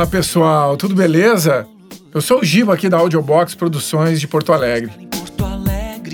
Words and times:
Fala 0.00 0.10
pessoal, 0.10 0.76
tudo 0.78 0.94
beleza? 0.94 1.66
Eu 2.14 2.22
sou 2.22 2.40
o 2.40 2.42
Giba 2.44 2.72
aqui 2.72 2.88
da 2.88 2.96
Audiobox 2.96 3.54
Produções 3.54 4.18
de 4.18 4.26
Porto 4.26 4.50
Alegre. 4.50 4.90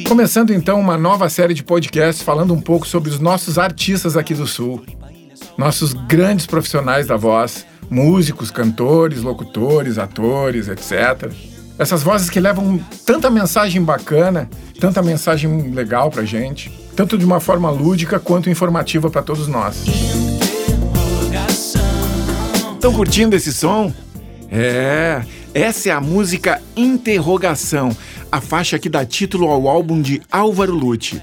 Começando 0.09 0.53
então 0.53 0.81
uma 0.81 0.99
nova 0.99 1.29
série 1.29 1.55
de 1.55 1.63
podcasts 1.63 2.21
falando 2.21 2.53
um 2.53 2.61
pouco 2.61 2.85
sobre 2.85 3.11
os 3.11 3.21
nossos 3.21 3.61
artistas 3.61 4.17
aqui 4.17 4.35
do 4.35 4.45
Sul. 4.45 4.85
Nossos 5.57 5.93
grandes 5.93 6.47
profissionais 6.47 7.07
da 7.07 7.17
voz, 7.17 7.65
músicos, 7.89 8.51
cantores, 8.51 9.23
locutores, 9.23 9.99
atores, 9.99 10.67
etc. 10.67 11.31
Essas 11.79 12.03
vozes 12.03 12.29
que 12.29 12.41
levam 12.41 12.81
tanta 13.07 13.31
mensagem 13.31 13.81
bacana, 13.81 14.51
tanta 14.81 15.01
mensagem 15.01 15.71
legal 15.71 16.11
pra 16.11 16.25
gente, 16.25 16.73
tanto 16.97 17.17
de 17.17 17.25
uma 17.25 17.39
forma 17.39 17.71
lúdica 17.71 18.19
quanto 18.19 18.51
informativa 18.51 19.09
para 19.09 19.23
todos 19.23 19.47
nós. 19.47 19.85
Estão 22.87 22.99
curtindo 22.99 23.35
esse 23.35 23.53
som? 23.53 23.93
É, 24.49 25.21
essa 25.53 25.89
é 25.89 25.93
a 25.93 26.01
música 26.01 26.63
Interrogação, 26.77 27.91
a 28.31 28.41
faixa 28.41 28.79
que 28.79 28.89
dá 28.89 29.05
título 29.05 29.49
ao 29.49 29.67
álbum 29.67 30.01
de 30.01 30.23
Álvaro 30.31 30.73
Lute. 30.73 31.21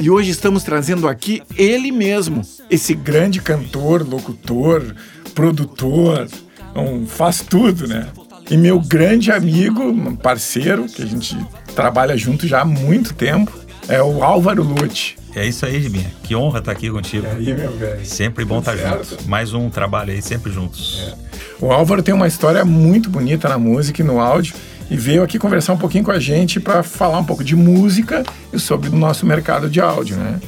E 0.00 0.08
hoje 0.08 0.30
estamos 0.30 0.62
trazendo 0.62 1.08
aqui 1.08 1.42
ele 1.56 1.90
mesmo, 1.90 2.42
esse 2.70 2.94
grande 2.94 3.40
cantor, 3.40 4.08
locutor, 4.08 4.94
produtor, 5.34 6.28
um, 6.76 7.04
faz 7.04 7.40
tudo, 7.40 7.88
né? 7.88 8.06
E 8.48 8.56
meu 8.56 8.78
grande 8.78 9.32
amigo, 9.32 10.16
parceiro, 10.18 10.86
que 10.86 11.02
a 11.02 11.06
gente 11.06 11.36
trabalha 11.74 12.16
junto 12.16 12.46
já 12.46 12.60
há 12.60 12.64
muito 12.64 13.14
tempo, 13.14 13.50
é 13.88 14.00
o 14.00 14.22
Álvaro 14.22 14.62
Lute. 14.62 15.19
É 15.34 15.46
isso 15.46 15.64
aí, 15.64 15.80
Gibinha. 15.80 16.10
Que 16.22 16.34
honra 16.34 16.58
estar 16.58 16.72
aqui 16.72 16.90
contigo. 16.90 17.26
E 17.38 17.50
aí, 17.50 17.54
meu 17.54 17.70
velho? 17.72 18.04
Sempre 18.04 18.44
bom 18.44 18.58
estar 18.58 18.76
junto. 18.76 19.28
Mais 19.28 19.52
um 19.52 19.70
trabalho 19.70 20.12
aí, 20.12 20.20
sempre 20.20 20.52
juntos. 20.52 21.14
É. 21.16 21.64
O 21.64 21.70
Álvaro 21.72 22.02
tem 22.02 22.14
uma 22.14 22.26
história 22.26 22.64
muito 22.64 23.08
bonita 23.08 23.48
na 23.48 23.58
música 23.58 24.02
e 24.02 24.04
no 24.04 24.20
áudio 24.20 24.54
e 24.90 24.96
veio 24.96 25.22
aqui 25.22 25.38
conversar 25.38 25.74
um 25.74 25.78
pouquinho 25.78 26.02
com 26.02 26.10
a 26.10 26.18
gente 26.18 26.58
para 26.58 26.82
falar 26.82 27.18
um 27.18 27.24
pouco 27.24 27.44
de 27.44 27.54
música 27.54 28.24
e 28.52 28.58
sobre 28.58 28.88
o 28.88 28.96
nosso 28.96 29.24
mercado 29.24 29.70
de 29.70 29.80
áudio, 29.80 30.16
né? 30.16 30.40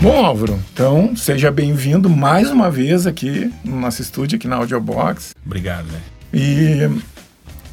Bom, 0.00 0.24
Álvaro, 0.24 0.58
então 0.72 1.14
seja 1.16 1.50
bem-vindo 1.50 2.08
mais 2.08 2.50
uma 2.50 2.70
vez 2.70 3.04
aqui 3.04 3.52
no 3.64 3.80
nosso 3.80 4.00
estúdio, 4.00 4.36
aqui 4.36 4.46
na 4.46 4.56
Audiobox. 4.56 5.34
Obrigado, 5.44 5.86
né? 5.86 6.00
E 6.32 6.88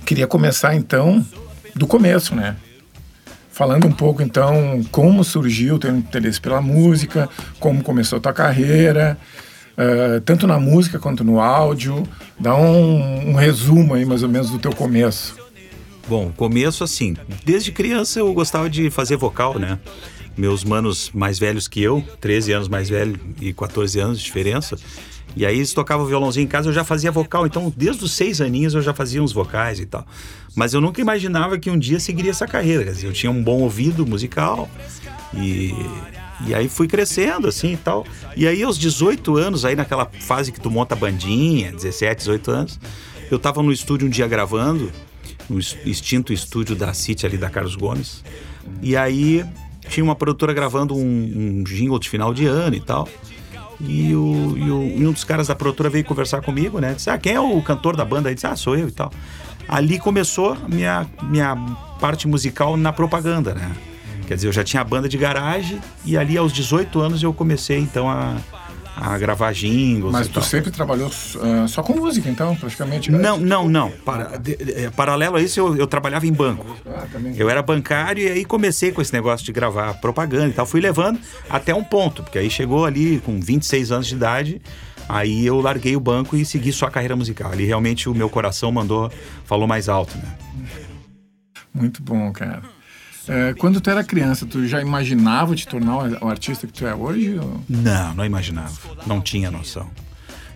queria 0.05 0.27
começar 0.27 0.75
então 0.75 1.25
do 1.75 1.87
começo, 1.87 2.35
né? 2.35 2.55
Falando 3.51 3.87
um 3.87 3.91
pouco 3.91 4.21
então 4.21 4.81
como 4.91 5.23
surgiu 5.23 5.75
o 5.75 5.79
teu 5.79 5.95
interesse 5.95 6.39
pela 6.39 6.61
música, 6.61 7.27
como 7.59 7.83
começou 7.83 8.17
a 8.19 8.21
tua 8.21 8.33
carreira, 8.33 9.17
uh, 9.73 10.21
tanto 10.21 10.45
na 10.45 10.59
música 10.59 10.99
quanto 10.99 11.23
no 11.23 11.39
áudio. 11.39 12.03
Dá 12.39 12.55
um, 12.55 13.31
um 13.31 13.33
resumo 13.33 13.95
aí 13.95 14.05
mais 14.05 14.23
ou 14.23 14.29
menos 14.29 14.51
do 14.51 14.59
teu 14.59 14.73
começo. 14.73 15.35
Bom, 16.07 16.31
começo 16.35 16.83
assim, 16.83 17.15
desde 17.43 17.71
criança 17.71 18.19
eu 18.19 18.31
gostava 18.31 18.69
de 18.69 18.91
fazer 18.91 19.17
vocal, 19.17 19.57
né? 19.57 19.79
Meus 20.37 20.63
manos 20.63 21.09
mais 21.13 21.39
velhos 21.39 21.67
que 21.67 21.81
eu, 21.81 22.03
13 22.21 22.51
anos 22.51 22.67
mais 22.67 22.89
velho 22.89 23.19
e 23.41 23.53
14 23.53 23.99
anos 23.99 24.19
de 24.19 24.25
diferença, 24.25 24.77
e 25.35 25.45
aí 25.45 25.57
eles 25.57 25.73
tocavam 25.73 26.05
violãozinho 26.05 26.45
em 26.45 26.47
casa, 26.47 26.69
eu 26.69 26.73
já 26.73 26.83
fazia 26.83 27.11
vocal. 27.11 27.45
Então, 27.45 27.73
desde 27.75 28.03
os 28.05 28.13
seis 28.13 28.39
aninhos 28.39 28.73
eu 28.73 28.81
já 28.81 28.93
fazia 28.93 29.21
uns 29.21 29.33
vocais 29.33 29.79
e 29.79 29.85
tal. 29.85 30.05
Mas 30.55 30.73
eu 30.73 30.79
nunca 30.79 31.01
imaginava 31.01 31.59
que 31.59 31.69
um 31.69 31.77
dia 31.77 31.99
seguiria 31.99 32.31
essa 32.31 32.47
carreira. 32.47 32.85
Quer 32.85 32.91
dizer, 32.91 33.07
eu 33.07 33.13
tinha 33.13 33.31
um 33.31 33.43
bom 33.43 33.61
ouvido 33.61 34.05
musical 34.05 34.69
e, 35.33 35.73
e 36.47 36.55
aí 36.55 36.69
fui 36.69 36.87
crescendo 36.87 37.47
assim 37.47 37.73
e 37.73 37.77
tal. 37.77 38.05
E 38.37 38.47
aí 38.47 38.63
aos 38.63 38.77
18 38.77 39.35
anos, 39.35 39.65
aí 39.65 39.75
naquela 39.75 40.05
fase 40.21 40.51
que 40.51 40.61
tu 40.61 40.71
monta 40.71 40.95
bandinha, 40.95 41.73
17, 41.73 42.19
18 42.19 42.51
anos, 42.51 42.79
eu 43.29 43.37
tava 43.37 43.61
no 43.61 43.73
estúdio 43.73 44.07
um 44.07 44.09
dia 44.09 44.27
gravando, 44.27 44.89
no 45.49 45.59
extinto 45.59 46.31
estúdio 46.31 46.75
da 46.75 46.93
City 46.93 47.25
ali 47.25 47.37
da 47.37 47.49
Carlos 47.49 47.75
Gomes. 47.75 48.23
E 48.81 48.95
aí 48.95 49.45
tinha 49.89 50.03
uma 50.03 50.15
produtora 50.15 50.53
gravando 50.53 50.95
um, 50.95 51.59
um 51.59 51.63
jingle 51.63 51.99
de 51.99 52.09
final 52.09 52.33
de 52.33 52.45
ano 52.45 52.75
e 52.75 52.81
tal. 52.81 53.07
E, 53.87 54.15
o, 54.15 54.57
e, 54.57 54.71
o, 54.71 54.83
e 54.99 55.07
um 55.07 55.11
dos 55.11 55.23
caras 55.23 55.47
da 55.47 55.55
produtora 55.55 55.89
veio 55.89 56.03
conversar 56.03 56.41
comigo, 56.41 56.79
né? 56.79 56.93
Disse, 56.93 57.09
ah, 57.09 57.17
quem 57.17 57.33
é 57.33 57.39
o 57.39 57.61
cantor 57.61 57.95
da 57.95 58.03
banda? 58.03 58.29
Aí 58.29 58.35
disse, 58.35 58.47
ah, 58.47 58.55
sou 58.55 58.75
eu 58.75 58.87
e 58.87 58.91
tal. 58.91 59.11
Ali 59.67 59.99
começou 59.99 60.57
minha, 60.67 61.05
minha 61.23 61.55
parte 61.99 62.27
musical 62.27 62.77
na 62.77 62.91
propaganda, 62.91 63.53
né? 63.53 63.71
Quer 64.27 64.35
dizer, 64.35 64.47
eu 64.47 64.53
já 64.53 64.63
tinha 64.63 64.81
a 64.81 64.83
banda 64.83 65.07
de 65.07 65.17
garagem 65.17 65.79
e 66.03 66.17
ali 66.17 66.37
aos 66.37 66.51
18 66.51 66.99
anos 66.99 67.21
eu 67.21 67.33
comecei 67.33 67.77
então 67.77 68.09
a, 68.09 68.35
a 68.95 69.17
gravar 69.17 69.51
jingles. 69.53 70.11
Mas 70.11 70.27
tu 70.27 70.35
tal. 70.35 70.43
sempre 70.43 70.71
trabalhou 70.71 71.09
uh, 71.09 71.67
só 71.67 71.83
com 71.83 71.93
música, 71.93 72.29
então, 72.29 72.55
praticamente? 72.55 73.11
Não, 73.11 73.37
não, 73.37 73.67
não. 73.67 73.91
Para, 73.91 74.37
de, 74.37 74.55
de, 74.55 74.91
paralelo 74.91 75.35
a 75.35 75.41
isso, 75.41 75.59
eu, 75.59 75.75
eu, 75.75 75.87
trabalhava 75.87 76.25
em 76.25 76.31
banco. 76.31 76.65
Ah, 76.87 77.05
eu 77.35 77.49
era 77.49 77.61
bancário 77.61 78.23
e 78.23 78.29
aí 78.29 78.45
comecei 78.45 78.91
com 78.91 79.01
esse 79.01 79.13
negócio 79.13 79.45
de 79.45 79.51
gravar 79.51 79.95
propaganda 79.95 80.47
e 80.47 80.53
tal. 80.53 80.65
Fui 80.65 80.79
levando 80.79 81.19
até 81.49 81.75
um 81.75 81.83
ponto, 81.83 82.23
porque 82.23 82.39
aí 82.39 82.49
chegou 82.49 82.85
ali 82.85 83.19
com 83.19 83.39
26 83.39 83.91
anos 83.91 84.07
de 84.07 84.15
idade. 84.15 84.61
Aí 85.07 85.45
eu 85.45 85.59
larguei 85.61 85.95
o 85.95 85.99
banco 85.99 86.35
e 86.35 86.45
segui 86.45 86.71
só 86.71 86.87
a 86.87 86.91
carreira 86.91 87.15
musical. 87.15 87.51
Ali 87.51 87.65
realmente 87.65 88.09
o 88.09 88.15
meu 88.15 88.29
coração 88.29 88.71
mandou, 88.71 89.11
falou 89.45 89.67
mais 89.67 89.87
alto, 89.87 90.17
né? 90.17 90.35
Muito 91.73 92.01
bom, 92.01 92.31
cara. 92.31 92.74
É, 93.27 93.53
quando 93.53 93.81
tu 93.81 93.89
era 93.89 94.03
criança, 94.03 94.45
tu 94.45 94.67
já 94.67 94.81
imaginava 94.81 95.55
te 95.55 95.67
tornar 95.67 96.23
o 96.23 96.29
artista 96.29 96.67
que 96.67 96.73
tu 96.73 96.85
é 96.85 96.93
hoje? 96.93 97.37
Ou? 97.39 97.61
Não, 97.67 98.13
não 98.13 98.25
imaginava. 98.25 98.73
Não 99.05 99.19
tinha 99.21 99.49
noção. 99.49 99.89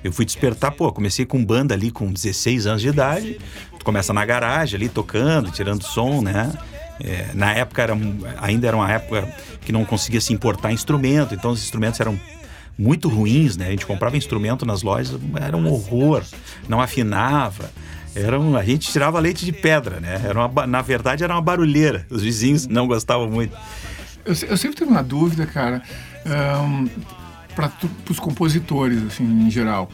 Eu 0.04 0.14
fui 0.14 0.24
despertar, 0.24 0.72
pô, 0.72 0.92
comecei 0.92 1.26
com 1.26 1.44
banda 1.44 1.74
ali 1.74 1.92
com 1.92 2.12
16 2.12 2.68
anos 2.68 2.82
de 2.82 2.88
idade. 2.88 3.40
Tu 3.78 3.84
começa 3.84 4.14
na 4.14 4.26
garagem 4.26 4.78
ali 4.78 4.88
tocando, 4.88 5.52
tirando 5.52 5.84
som, 5.84 6.22
né? 6.22 6.54
É, 7.02 7.30
na 7.34 7.54
época 7.54 7.82
era, 7.82 7.98
ainda 8.42 8.68
era 8.68 8.76
uma 8.76 8.92
época 8.92 9.28
que 9.62 9.72
não 9.72 9.86
conseguia 9.86 10.20
se 10.20 10.34
importar 10.34 10.72
instrumento, 10.72 11.34
então 11.34 11.52
os 11.52 11.64
instrumentos 11.64 12.00
eram 12.00 12.20
muito 12.78 13.10
ruins, 13.10 13.58
né? 13.58 13.68
A 13.68 13.72
gente 13.72 13.86
comprava 13.86 14.16
instrumento 14.16 14.66
nas 14.66 14.84
lojas, 14.84 15.20
era 15.40 15.56
um 15.56 15.68
horror, 15.68 16.24
não 16.68 16.80
afinava. 16.82 17.70
Era 18.16 18.40
um, 18.40 18.58
a 18.58 18.64
gente 18.64 18.92
tirava 18.92 19.20
leite 19.20 19.46
de 19.46 19.52
pedra, 19.52 20.00
né? 20.00 20.22
Era 20.26 20.46
uma, 20.46 20.68
na 20.68 20.82
verdade, 20.82 21.24
era 21.24 21.34
uma 21.34 21.42
barulheira. 21.42 22.06
Os 22.10 22.22
vizinhos 22.22 22.68
não 22.68 22.88
gostavam 22.88 23.30
muito. 23.30 23.56
Eu, 24.26 24.34
eu 24.48 24.58
sempre 24.58 24.78
tenho 24.78 24.90
uma 24.90 25.04
dúvida, 25.04 25.46
cara, 25.46 25.82
um, 26.64 26.90
para 27.56 27.72
os 28.10 28.20
compositores, 28.20 29.02
assim, 29.04 29.24
em 29.24 29.50
geral. 29.50 29.90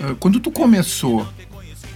Uh, 0.00 0.14
quando 0.16 0.40
tu 0.40 0.50
começou, 0.50 1.26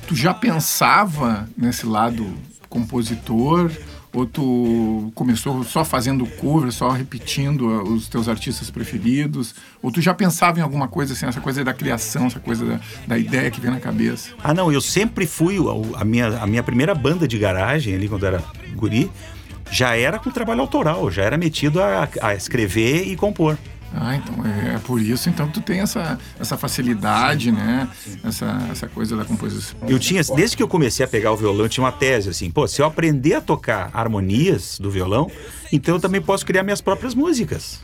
tu 0.06 0.14
já 0.14 0.32
pensava 0.32 1.48
nesse 1.56 1.86
lado 1.86 2.34
compositor? 2.68 3.70
Ou 4.12 4.26
tu 4.26 5.12
começou 5.14 5.62
só 5.64 5.84
fazendo 5.84 6.26
cover, 6.26 6.72
só 6.72 6.90
repetindo 6.90 7.68
uh, 7.68 7.82
os 7.92 8.08
teus 8.08 8.28
artistas 8.28 8.70
preferidos? 8.70 9.54
Ou 9.82 9.92
tu 9.92 10.00
já 10.00 10.14
pensava 10.14 10.58
em 10.58 10.62
alguma 10.62 10.88
coisa 10.88 11.12
assim, 11.12 11.26
essa 11.26 11.40
coisa 11.40 11.62
da 11.62 11.74
criação, 11.74 12.26
essa 12.26 12.40
coisa 12.40 12.64
da, 12.64 12.80
da 13.06 13.18
ideia 13.18 13.50
que 13.50 13.60
vem 13.60 13.70
na 13.70 13.80
cabeça? 13.80 14.30
Ah, 14.42 14.54
não, 14.54 14.72
eu 14.72 14.80
sempre 14.80 15.26
fui, 15.26 15.58
a 15.94 16.04
minha, 16.04 16.28
a 16.38 16.46
minha 16.46 16.62
primeira 16.62 16.94
banda 16.94 17.28
de 17.28 17.38
garagem 17.38 17.94
ali 17.94 18.08
quando 18.08 18.24
era 18.24 18.42
guri, 18.74 19.10
já 19.70 19.94
era 19.94 20.18
com 20.18 20.30
trabalho 20.30 20.62
autoral, 20.62 21.10
já 21.10 21.22
era 21.22 21.36
metido 21.36 21.82
a, 21.82 22.08
a 22.22 22.34
escrever 22.34 23.06
e 23.06 23.16
compor. 23.16 23.58
Ah, 23.94 24.16
então 24.16 24.34
é, 24.46 24.74
é 24.74 24.78
por 24.78 25.00
isso 25.00 25.28
então 25.28 25.46
que 25.46 25.54
tu 25.54 25.60
tem 25.60 25.80
essa, 25.80 26.18
essa 26.38 26.56
facilidade, 26.56 27.50
né? 27.50 27.88
Essa, 28.24 28.68
essa 28.70 28.88
coisa 28.88 29.16
da 29.16 29.24
composição. 29.24 29.78
Eu 29.88 29.98
tinha, 29.98 30.22
desde 30.36 30.56
que 30.56 30.62
eu 30.62 30.68
comecei 30.68 31.04
a 31.04 31.08
pegar 31.08 31.32
o 31.32 31.36
violão, 31.36 31.64
eu 31.64 31.68
tinha 31.68 31.84
uma 31.84 31.92
tese 31.92 32.28
assim, 32.28 32.50
pô, 32.50 32.66
se 32.68 32.82
eu 32.82 32.86
aprender 32.86 33.34
a 33.34 33.40
tocar 33.40 33.90
harmonias 33.92 34.78
do 34.78 34.90
violão, 34.90 35.30
então 35.72 35.94
eu 35.94 36.00
também 36.00 36.20
posso 36.20 36.44
criar 36.44 36.62
minhas 36.62 36.80
próprias 36.80 37.14
músicas. 37.14 37.80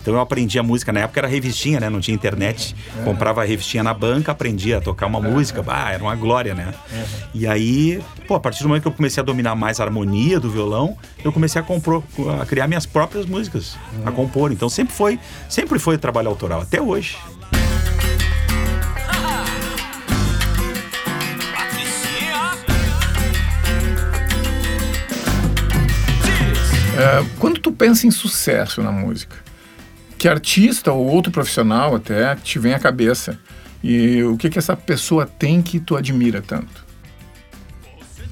Então 0.00 0.14
eu 0.14 0.20
aprendi 0.20 0.58
a 0.58 0.62
música, 0.62 0.92
na 0.92 1.00
época 1.00 1.20
era 1.20 1.28
revistinha, 1.28 1.80
né? 1.80 1.90
Não 1.90 2.00
tinha 2.00 2.14
internet. 2.14 2.74
É. 2.98 3.04
Comprava 3.04 3.42
a 3.42 3.44
revistinha 3.44 3.82
na 3.82 3.92
banca, 3.92 4.32
aprendia 4.32 4.78
a 4.78 4.80
tocar 4.80 5.06
uma 5.06 5.18
é. 5.18 5.30
música. 5.30 5.62
Bah, 5.62 5.90
era 5.92 6.02
uma 6.02 6.14
glória, 6.14 6.54
né? 6.54 6.72
É. 6.92 7.04
E 7.34 7.46
aí, 7.46 8.02
pô, 8.26 8.34
a 8.34 8.40
partir 8.40 8.62
do 8.62 8.68
momento 8.68 8.82
que 8.82 8.88
eu 8.88 8.92
comecei 8.92 9.22
a 9.22 9.24
dominar 9.24 9.54
mais 9.54 9.80
a 9.80 9.84
harmonia 9.84 10.40
do 10.40 10.50
violão, 10.50 10.96
eu 11.22 11.32
comecei 11.32 11.60
a, 11.60 11.64
compor, 11.64 12.02
a 12.40 12.46
criar 12.46 12.66
minhas 12.66 12.86
próprias 12.86 13.26
músicas, 13.26 13.76
a 14.04 14.10
compor. 14.10 14.52
Então 14.52 14.68
sempre 14.68 14.94
foi, 14.94 15.18
sempre 15.48 15.78
foi 15.78 15.98
trabalho 15.98 16.28
autoral, 16.28 16.62
até 16.62 16.80
hoje. 16.80 17.18
É, 26.98 27.24
quando 27.38 27.60
tu 27.60 27.70
pensa 27.70 28.08
em 28.08 28.10
sucesso 28.10 28.82
na 28.82 28.90
música, 28.90 29.36
que 30.18 30.28
artista 30.28 30.92
ou 30.92 31.06
outro 31.06 31.30
profissional 31.30 31.94
até 31.94 32.34
te 32.36 32.58
vem 32.58 32.74
à 32.74 32.78
cabeça? 32.78 33.38
E 33.82 34.22
o 34.24 34.36
que 34.36 34.50
que 34.50 34.58
essa 34.58 34.76
pessoa 34.76 35.24
tem 35.26 35.62
que 35.62 35.78
tu 35.78 35.96
admira 35.96 36.42
tanto? 36.42 36.86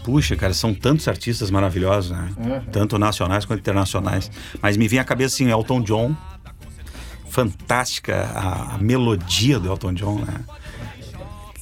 Puxa, 0.04 0.36
cara, 0.36 0.52
são 0.52 0.74
tantos 0.74 1.08
artistas 1.08 1.50
maravilhosos, 1.50 2.10
né? 2.10 2.28
Uhum. 2.36 2.60
Tanto 2.72 2.98
nacionais 2.98 3.44
quanto 3.44 3.60
internacionais. 3.60 4.30
Mas 4.60 4.76
me 4.76 4.86
vem 4.86 4.98
à 4.98 5.04
cabeça 5.04 5.34
assim, 5.34 5.50
Elton 5.50 5.80
John. 5.80 6.16
Fantástica 7.28 8.30
a, 8.34 8.74
a 8.74 8.78
melodia 8.78 9.58
do 9.58 9.68
Elton 9.68 9.94
John, 9.94 10.18
né? 10.20 10.40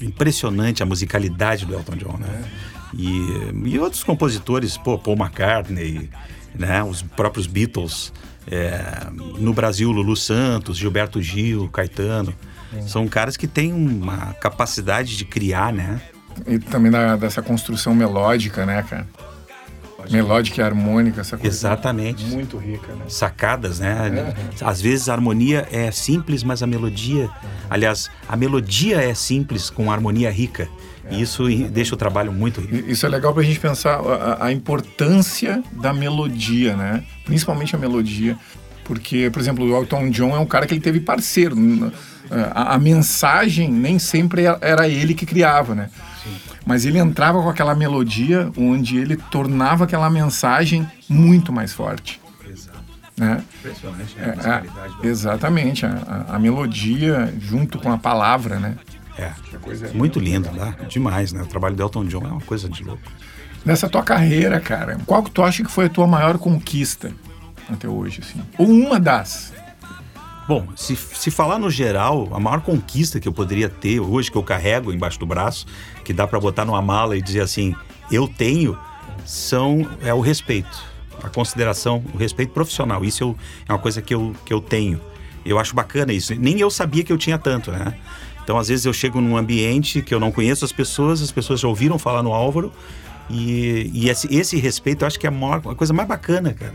Impressionante 0.00 0.82
a 0.82 0.86
musicalidade 0.86 1.64
do 1.64 1.74
Elton 1.74 1.96
John, 1.96 2.18
né? 2.18 2.44
E, 2.92 3.70
e 3.70 3.78
outros 3.78 4.04
compositores, 4.04 4.76
pô, 4.76 4.98
Paul 4.98 5.16
McCartney, 5.16 6.10
né? 6.54 6.82
Os 6.82 7.02
próprios 7.02 7.46
Beatles. 7.46 8.12
É, 8.50 9.06
no 9.38 9.52
Brasil, 9.52 9.90
Lulu 9.90 10.16
Santos, 10.16 10.76
Gilberto 10.76 11.20
Gil, 11.22 11.68
Caetano. 11.68 12.34
São 12.86 13.06
caras 13.06 13.36
que 13.36 13.46
têm 13.46 13.72
uma 13.72 14.34
capacidade 14.34 15.16
de 15.16 15.24
criar, 15.24 15.72
né? 15.72 16.00
E 16.46 16.58
também 16.58 16.90
da, 16.90 17.16
dessa 17.16 17.40
construção 17.40 17.94
melódica, 17.94 18.66
né, 18.66 18.82
cara? 18.82 19.06
Melódica 20.10 20.60
e 20.60 20.64
harmônica, 20.64 21.20
essa 21.20 21.36
coisa. 21.36 21.56
Exatamente. 21.56 22.24
Muito 22.26 22.58
rica, 22.58 22.92
né? 22.92 23.04
Sacadas, 23.08 23.78
né? 23.78 24.34
É. 24.60 24.64
Às 24.64 24.80
vezes 24.80 25.08
a 25.08 25.14
harmonia 25.14 25.66
é 25.70 25.90
simples, 25.90 26.42
mas 26.42 26.62
a 26.62 26.66
melodia. 26.66 27.30
Aliás, 27.70 28.10
a 28.28 28.36
melodia 28.36 29.00
é 29.00 29.14
simples 29.14 29.70
com 29.70 29.90
harmonia 29.90 30.30
rica. 30.30 30.68
É. 31.06 31.14
E 31.14 31.22
isso 31.22 31.44
deixa 31.70 31.94
o 31.94 31.98
trabalho 31.98 32.32
muito 32.32 32.60
rico. 32.60 32.90
Isso 32.90 33.04
é 33.04 33.08
legal 33.08 33.32
pra 33.34 33.42
gente 33.42 33.60
pensar 33.60 34.00
a, 34.00 34.46
a 34.46 34.52
importância 34.52 35.62
da 35.72 35.92
melodia, 35.92 36.76
né? 36.76 37.04
Principalmente 37.24 37.74
a 37.74 37.78
melodia. 37.78 38.36
Porque, 38.84 39.30
por 39.30 39.40
exemplo, 39.40 39.64
o 39.64 39.76
Elton 39.76 40.10
John 40.10 40.36
é 40.36 40.38
um 40.38 40.46
cara 40.46 40.66
que 40.66 40.74
ele 40.74 40.80
teve 40.80 41.00
parceiro. 41.00 41.56
A, 42.30 42.74
a 42.74 42.78
mensagem 42.78 43.70
nem 43.70 43.98
sempre 43.98 44.44
era 44.60 44.88
ele 44.88 45.14
que 45.14 45.26
criava, 45.26 45.74
né? 45.74 45.90
Mas 46.66 46.84
ele 46.84 46.98
entrava 46.98 47.42
com 47.42 47.48
aquela 47.48 47.74
melodia 47.74 48.50
onde 48.56 48.96
ele 48.96 49.16
tornava 49.16 49.84
aquela 49.84 50.08
mensagem 50.08 50.86
muito 51.08 51.52
mais 51.52 51.72
forte. 51.72 52.20
Exato. 52.48 52.78
Né? 53.16 53.42
Impressionante, 53.60 54.16
né? 54.16 54.34
É, 55.02 55.06
é, 55.06 55.10
exatamente, 55.10 55.86
a, 55.86 56.26
a, 56.28 56.38
melodia 56.38 57.32
junto 57.38 57.78
com 57.78 57.92
a 57.92 57.98
palavra, 57.98 58.58
né? 58.58 58.76
É, 59.16 59.32
coisa 59.58 59.92
muito 59.94 60.18
lindo, 60.18 60.50
né? 60.50 60.74
demais, 60.88 61.32
né? 61.32 61.42
O 61.42 61.46
trabalho 61.46 61.76
do 61.76 61.82
Elton 61.82 62.04
John 62.06 62.24
é 62.24 62.28
uma 62.28 62.40
coisa 62.40 62.68
de 62.68 62.82
louco. 62.82 63.02
Nessa 63.64 63.88
tua 63.88 64.02
carreira, 64.02 64.60
cara, 64.60 64.98
qual 65.06 65.22
que 65.22 65.30
tu 65.30 65.42
acha 65.42 65.62
que 65.62 65.70
foi 65.70 65.86
a 65.86 65.88
tua 65.88 66.06
maior 66.06 66.36
conquista 66.36 67.12
até 67.70 67.88
hoje, 67.88 68.20
assim? 68.22 68.40
Ou 68.58 68.68
uma 68.68 69.00
das? 69.00 69.52
Bom, 70.46 70.66
se, 70.76 70.94
se 70.94 71.30
falar 71.30 71.58
no 71.58 71.70
geral, 71.70 72.28
a 72.32 72.38
maior 72.38 72.60
conquista 72.60 73.18
que 73.18 73.26
eu 73.26 73.32
poderia 73.32 73.68
ter 73.68 74.00
hoje, 74.00 74.30
que 74.30 74.36
eu 74.36 74.42
carrego 74.42 74.92
embaixo 74.92 75.18
do 75.18 75.24
braço, 75.24 75.66
que 76.04 76.12
dá 76.12 76.26
para 76.26 76.38
botar 76.38 76.66
numa 76.66 76.82
mala 76.82 77.16
e 77.16 77.22
dizer 77.22 77.40
assim, 77.40 77.74
eu 78.12 78.28
tenho, 78.28 78.78
são 79.24 79.88
é 80.02 80.12
o 80.12 80.20
respeito, 80.20 80.82
a 81.22 81.30
consideração, 81.30 82.04
o 82.12 82.18
respeito 82.18 82.52
profissional. 82.52 83.02
Isso 83.02 83.24
eu, 83.24 83.36
é 83.66 83.72
uma 83.72 83.78
coisa 83.78 84.02
que 84.02 84.14
eu, 84.14 84.36
que 84.44 84.52
eu 84.52 84.60
tenho. 84.60 85.00
Eu 85.46 85.58
acho 85.58 85.74
bacana 85.74 86.12
isso. 86.12 86.34
Nem 86.34 86.58
eu 86.60 86.70
sabia 86.70 87.02
que 87.02 87.12
eu 87.12 87.18
tinha 87.18 87.38
tanto, 87.38 87.70
né? 87.70 87.94
Então, 88.44 88.58
às 88.58 88.68
vezes 88.68 88.84
eu 88.84 88.92
chego 88.92 89.20
num 89.20 89.36
ambiente 89.36 90.02
que 90.02 90.14
eu 90.14 90.20
não 90.20 90.30
conheço 90.30 90.64
as 90.64 90.70
pessoas, 90.70 91.20
as 91.20 91.32
pessoas 91.32 91.58
já 91.58 91.66
ouviram 91.66 91.98
falar 91.98 92.22
no 92.22 92.32
Álvaro, 92.32 92.70
e, 93.28 93.90
e 93.92 94.10
esse, 94.10 94.32
esse, 94.32 94.58
respeito 94.58 95.02
eu 95.02 95.06
acho 95.06 95.18
que 95.18 95.26
é 95.26 95.30
a, 95.30 95.32
maior, 95.32 95.62
a 95.66 95.74
coisa 95.74 95.94
mais 95.94 96.06
bacana, 96.06 96.52
cara. 96.52 96.74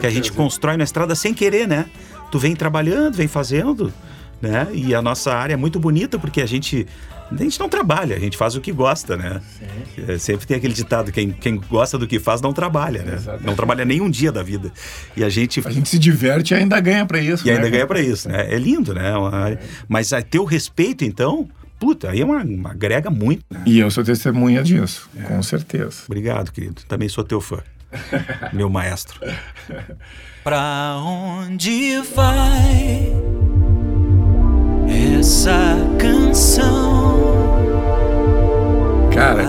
Que 0.00 0.06
a 0.06 0.10
gente 0.10 0.32
constrói 0.32 0.78
na 0.78 0.84
estrada 0.84 1.14
sem 1.14 1.34
querer, 1.34 1.68
né? 1.68 1.86
tu 2.30 2.38
vem 2.38 2.54
trabalhando, 2.54 3.14
vem 3.14 3.28
fazendo, 3.28 3.92
né? 4.40 4.68
E 4.72 4.94
a 4.94 5.02
nossa 5.02 5.34
área 5.34 5.54
é 5.54 5.56
muito 5.56 5.78
bonita 5.78 6.18
porque 6.18 6.40
a 6.40 6.46
gente 6.46 6.86
a 7.32 7.42
gente 7.42 7.60
não 7.60 7.68
trabalha, 7.68 8.16
a 8.16 8.18
gente 8.18 8.36
faz 8.36 8.56
o 8.56 8.60
que 8.60 8.72
gosta, 8.72 9.16
né? 9.16 9.40
É, 10.08 10.18
sempre 10.18 10.46
tem 10.46 10.56
aquele 10.56 10.74
ditado: 10.74 11.12
quem, 11.12 11.30
quem 11.30 11.56
gosta 11.56 11.96
do 11.96 12.06
que 12.06 12.18
faz 12.18 12.40
não 12.40 12.52
trabalha, 12.52 13.02
né? 13.02 13.14
Exatamente. 13.14 13.46
Não 13.46 13.54
trabalha 13.54 13.84
nem 13.84 14.00
um 14.00 14.10
dia 14.10 14.32
da 14.32 14.42
vida. 14.42 14.72
E 15.16 15.22
a 15.22 15.28
gente. 15.28 15.62
A 15.64 15.70
gente 15.70 15.88
se 15.88 15.98
diverte 15.98 16.52
e 16.52 16.56
ainda 16.56 16.80
ganha 16.80 17.06
para 17.06 17.20
isso. 17.20 17.46
E 17.46 17.50
né? 17.50 17.56
ainda 17.56 17.70
ganha 17.70 17.86
para 17.86 18.00
isso, 18.00 18.28
né? 18.28 18.52
É 18.52 18.58
lindo, 18.58 18.92
né? 18.92 19.12
É. 19.52 19.58
Mas 19.88 20.12
a 20.12 20.20
ter 20.22 20.38
o 20.38 20.44
respeito, 20.44 21.04
então. 21.04 21.48
Puta, 21.78 22.10
aí 22.10 22.20
é 22.20 22.24
uma, 22.24 22.42
uma 22.42 22.72
agrega 22.72 23.08
muito. 23.08 23.42
Né? 23.50 23.62
E 23.64 23.78
eu 23.78 23.90
sou 23.90 24.04
testemunha 24.04 24.62
disso, 24.62 25.08
é. 25.16 25.22
com 25.22 25.42
certeza. 25.42 26.02
Obrigado, 26.06 26.52
querido. 26.52 26.82
Também 26.86 27.08
sou 27.08 27.24
teu 27.24 27.40
fã. 27.40 27.60
Meu 28.52 28.68
maestro. 28.68 29.18
Pra 30.44 30.96
onde 31.02 32.00
vai 32.14 33.12
essa 35.20 35.76
canção? 35.98 37.19
Cara, 39.20 39.44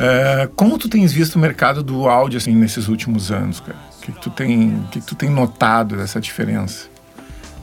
é, 0.00 0.48
como 0.56 0.76
tu 0.76 0.88
tens 0.88 1.12
visto 1.12 1.36
o 1.36 1.38
mercado 1.38 1.80
do 1.80 2.08
áudio 2.08 2.38
assim 2.38 2.52
nesses 2.56 2.88
últimos 2.88 3.30
anos, 3.30 3.60
cara? 3.60 3.78
O 3.96 4.00
que, 4.00 4.10
que 4.10 4.20
tu 4.20 4.30
tem, 4.30 4.84
que, 4.90 5.00
que 5.00 5.06
tu 5.06 5.14
tem 5.14 5.30
notado 5.30 5.96
dessa 5.96 6.20
diferença? 6.20 6.88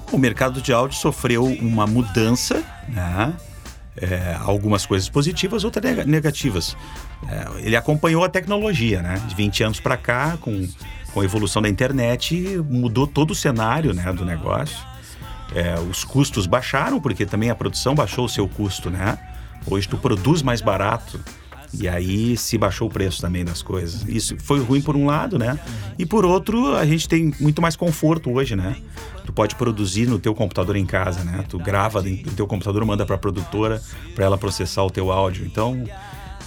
O 0.10 0.18
mercado 0.18 0.62
de 0.62 0.72
áudio 0.72 0.98
sofreu 0.98 1.44
uma 1.44 1.86
mudança, 1.86 2.64
né? 2.88 3.34
É, 3.98 4.38
algumas 4.40 4.86
coisas 4.86 5.10
positivas, 5.10 5.66
outras 5.66 6.06
negativas. 6.06 6.78
É, 7.28 7.68
ele 7.68 7.76
acompanhou 7.76 8.24
a 8.24 8.30
tecnologia, 8.30 9.02
né? 9.02 9.22
De 9.28 9.36
20 9.36 9.64
anos 9.66 9.80
para 9.82 9.98
cá, 9.98 10.38
com 10.40 10.66
com 11.14 11.22
a 11.22 11.24
evolução 11.24 11.62
da 11.62 11.70
internet, 11.70 12.58
mudou 12.68 13.06
todo 13.06 13.32
o 13.32 13.36
cenário 13.36 13.94
né, 13.94 14.12
do 14.12 14.26
negócio. 14.26 14.78
É, 15.54 15.76
os 15.80 16.04
custos 16.04 16.48
baixaram, 16.48 17.00
porque 17.00 17.24
também 17.24 17.52
a 17.52 17.56
produção 17.56 17.94
baixou 17.94 18.26
o 18.26 18.30
seu 18.30 18.48
custo, 18.50 18.90
né? 18.90 19.20
Hoje 19.66 19.88
tu 19.88 19.98
produz 19.98 20.42
mais 20.42 20.62
barato 20.62 21.20
e 21.74 21.88
aí 21.88 22.38
se 22.38 22.58
baixou 22.58 22.88
o 22.88 22.92
preço 22.92 23.20
também 23.20 23.44
das 23.44 23.62
coisas. 23.62 24.04
Isso 24.08 24.36
foi 24.38 24.60
ruim 24.60 24.82
por 24.82 24.96
um 24.96 25.08
lado, 25.08 25.40
né? 25.40 25.60
E 25.98 26.06
por 26.06 26.24
outro, 26.24 26.76
a 26.76 26.86
gente 26.86 27.10
tem 27.10 27.34
muito 27.40 27.62
mais 27.62 27.76
conforto 27.76 28.32
hoje, 28.32 28.56
né? 28.56 28.76
Tu 29.26 29.34
pode 29.34 29.56
produzir 29.56 30.08
no 30.08 30.20
teu 30.20 30.36
computador 30.36 30.76
em 30.76 30.86
casa, 30.86 31.24
né? 31.24 31.44
Tu 31.50 31.58
grava 31.58 32.02
no 32.02 32.32
teu 32.34 32.46
computador, 32.46 32.86
manda 32.86 33.06
para 33.06 33.16
a 33.16 33.18
produtora 33.18 33.82
para 34.14 34.26
ela 34.26 34.38
processar 34.38 34.84
o 34.84 34.92
teu 34.92 35.12
áudio. 35.12 35.46
Então, 35.46 35.84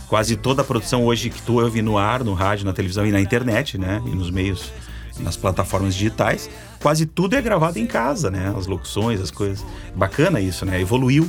quase 0.07 0.37
toda 0.37 0.63
a 0.63 0.65
produção 0.65 1.05
hoje 1.05 1.29
que 1.29 1.43
tu 1.43 1.61
ouve 1.61 1.83
no 1.83 1.99
ar, 1.99 2.23
no 2.23 2.33
rádio, 2.35 2.65
na 2.65 2.73
televisão 2.73 3.05
e 3.05 3.11
na 3.11 3.21
internet, 3.21 3.77
né? 3.77 4.01
E 4.07 4.11
nos 4.11 4.31
meios, 4.31 4.73
nas 5.19 5.37
plataformas 5.37 5.95
digitais, 5.95 6.49
quase 6.81 7.05
tudo 7.05 7.35
é 7.35 7.43
gravado 7.43 7.79
em 7.81 7.87
casa, 7.87 8.31
né? 8.31 8.55
As 8.57 8.69
locuções, 8.69 9.21
as 9.21 9.33
coisas. 9.33 9.65
Bacana 9.95 10.41
isso, 10.41 10.65
né? 10.65 10.81
Evoluiu, 10.81 11.29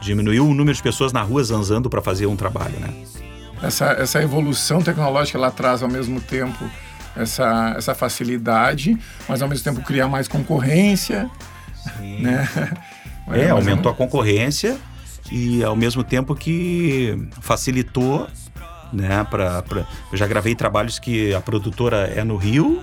diminuiu 0.00 0.46
o 0.46 0.54
número 0.54 0.76
de 0.76 0.82
pessoas 0.82 1.12
na 1.12 1.22
rua 1.22 1.42
zanzando 1.42 1.88
para 1.88 2.02
fazer 2.02 2.26
um 2.26 2.36
trabalho, 2.36 2.78
né? 2.80 2.92
Essa, 3.62 3.92
essa 3.92 4.22
evolução 4.22 4.82
tecnológica 4.82 5.38
ela 5.38 5.50
traz 5.50 5.82
ao 5.82 5.88
mesmo 5.88 6.20
tempo 6.20 6.68
essa, 7.16 7.74
essa 7.76 7.94
facilidade, 7.94 8.98
mas 9.28 9.40
ao 9.40 9.48
mesmo 9.48 9.64
tempo 9.64 9.80
cria 9.82 10.06
mais 10.08 10.28
concorrência, 10.28 11.30
Sim. 11.98 12.22
né? 12.22 12.48
É, 13.32 13.48
aumentou 13.48 13.90
a 13.90 13.94
concorrência 13.94 14.76
e 15.32 15.64
ao 15.64 15.74
mesmo 15.74 16.04
tempo 16.04 16.34
que 16.34 17.28
facilitou, 17.40 18.28
né, 18.92 19.26
para 19.30 19.64
eu 20.12 20.18
já 20.18 20.26
gravei 20.26 20.54
trabalhos 20.54 20.98
que 20.98 21.34
a 21.34 21.40
produtora 21.40 22.12
é 22.14 22.22
no 22.22 22.36
Rio, 22.36 22.82